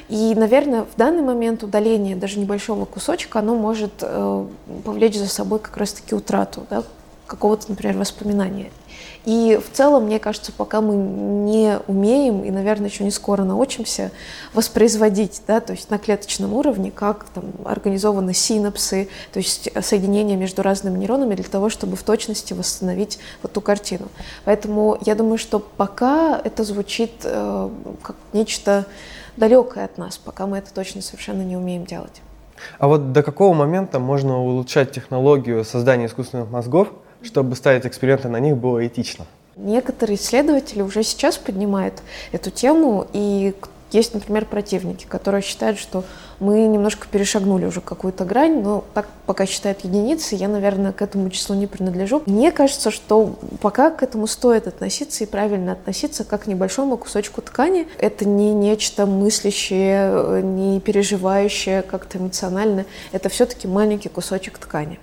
И, 0.08 0.34
наверное, 0.34 0.84
в 0.84 0.96
данный 0.96 1.24
момент 1.24 1.62
удаление 1.64 2.16
даже 2.16 2.40
небольшого 2.40 2.86
кусочка, 2.86 3.40
оно 3.40 3.56
может 3.56 3.92
э, 4.02 4.46
повлечь 4.86 5.18
за 5.18 5.28
собой 5.28 5.60
как 5.60 5.76
раз-таки 5.76 6.16
утрату 6.16 6.66
да, 6.70 6.84
какого-то, 7.28 7.66
например, 7.70 7.98
воспоминания. 7.98 8.72
И 9.26 9.60
в 9.64 9.76
целом, 9.76 10.06
мне 10.06 10.20
кажется, 10.20 10.52
пока 10.52 10.82
мы 10.82 10.96
не 10.96 11.80
умеем 11.88 12.44
и, 12.44 12.50
наверное, 12.50 12.90
еще 12.90 13.04
не 13.04 13.12
скоро 13.12 13.44
научимся 13.44 14.12
воспроизводить, 14.54 15.42
да, 15.48 15.60
то 15.60 15.74
есть 15.74 15.90
на 15.90 16.00
клеточном 16.00 16.54
уровне, 16.54 16.92
как 16.92 17.26
там 17.26 17.46
организованы 17.64 18.34
синапсы, 18.34 19.10
то 19.32 19.38
есть 19.38 19.70
соединения 19.82 20.36
между 20.38 20.64
разными 20.64 20.98
нейронами 20.98 21.36
для 21.36 21.46
того, 21.46 21.70
чтобы 21.70 21.96
в 21.96 22.04
точности 22.04 22.54
восстановить 22.54 23.20
вот 23.44 23.54
ту 23.54 23.62
картину. 23.62 24.08
Поэтому 24.46 24.98
я 25.06 25.16
думаю, 25.16 25.38
что 25.38 25.60
пока 25.60 26.40
это 26.44 26.64
звучит 26.64 27.12
э, 27.24 27.70
как 28.02 28.16
нечто 28.34 28.86
далекое 29.38 29.86
от 29.86 29.98
нас, 29.98 30.18
пока 30.18 30.48
мы 30.48 30.58
это 30.58 30.74
точно 30.74 31.02
совершенно 31.02 31.44
не 31.44 31.56
умеем 31.56 31.86
делать. 31.86 32.22
А 32.80 32.88
вот 32.88 33.12
до 33.12 33.24
какого 33.24 33.54
момента 33.54 34.00
можно 34.00 34.40
улучшать 34.40 34.92
технологию 34.92 35.64
создания 35.64 36.06
искусственных 36.06 36.50
мозгов, 36.50 36.90
чтобы 37.24 37.56
ставить 37.56 37.86
эксперименты 37.86 38.30
на 38.30 38.40
них 38.40 38.58
было 38.58 38.86
этично. 38.86 39.26
Некоторые 39.56 40.18
исследователи 40.18 40.82
уже 40.82 41.04
сейчас 41.04 41.38
поднимают 41.38 42.02
эту 42.32 42.52
тему, 42.52 43.08
и 43.14 43.54
есть, 43.92 44.14
например, 44.14 44.46
противники, 44.46 45.06
которые 45.06 45.42
считают, 45.42 45.78
что 45.78 46.06
мы 46.40 46.66
немножко 46.68 47.08
перешагнули 47.12 47.66
уже 47.66 47.82
какую-то 47.82 48.24
грань, 48.24 48.62
но 48.62 48.86
так 48.94 49.08
пока 49.26 49.46
считают 49.46 49.82
единицы, 49.82 50.36
я, 50.36 50.48
наверное, 50.48 50.94
к 50.94 51.02
этому 51.02 51.30
числу 51.30 51.56
не 51.56 51.68
принадлежу. 51.68 52.24
Мне 52.26 52.52
кажется, 52.52 52.90
что 52.90 53.36
пока 53.62 53.92
к 53.92 54.02
этому 54.02 54.28
стоит 54.28 54.68
относиться 54.68 55.24
и 55.24 55.28
правильно 55.28 55.74
относиться 55.74 56.24
как 56.24 56.44
к 56.44 56.48
небольшому 56.48 56.98
кусочку 56.98 57.42
ткани. 57.42 57.88
Это 58.00 58.26
не 58.26 58.54
нечто 58.54 59.06
мыслящее, 59.06 60.42
не 60.42 60.80
переживающее 60.80 61.82
как-то 61.82 62.18
эмоционально. 62.18 62.86
Это 63.12 63.30
все-таки 63.30 63.68
маленький 63.68 64.10
кусочек 64.10 64.58
ткани. 64.58 65.00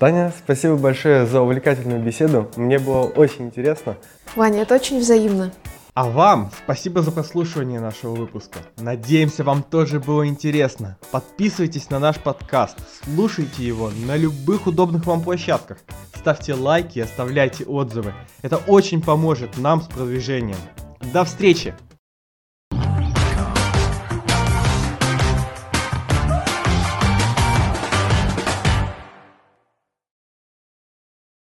Таня, 0.00 0.32
спасибо 0.36 0.76
большое 0.76 1.26
за 1.26 1.42
увлекательную 1.42 2.00
беседу. 2.02 2.50
Мне 2.56 2.78
было 2.78 3.02
очень 3.02 3.44
интересно. 3.44 3.98
Ваня, 4.34 4.62
это 4.62 4.76
очень 4.76 4.98
взаимно. 4.98 5.52
А 5.92 6.08
вам 6.08 6.50
спасибо 6.64 7.02
за 7.02 7.12
прослушивание 7.12 7.80
нашего 7.80 8.14
выпуска. 8.14 8.60
Надеемся, 8.78 9.44
вам 9.44 9.62
тоже 9.62 10.00
было 10.00 10.26
интересно. 10.26 10.96
Подписывайтесь 11.10 11.90
на 11.90 11.98
наш 11.98 12.18
подкаст, 12.18 12.78
слушайте 13.04 13.62
его 13.62 13.90
на 14.06 14.16
любых 14.16 14.66
удобных 14.66 15.04
вам 15.04 15.20
площадках. 15.20 15.76
Ставьте 16.14 16.54
лайки, 16.54 17.00
оставляйте 17.00 17.64
отзывы. 17.64 18.14
Это 18.40 18.56
очень 18.56 19.02
поможет 19.02 19.58
нам 19.58 19.82
с 19.82 19.86
продвижением. 19.86 20.56
До 21.12 21.24
встречи! 21.24 21.74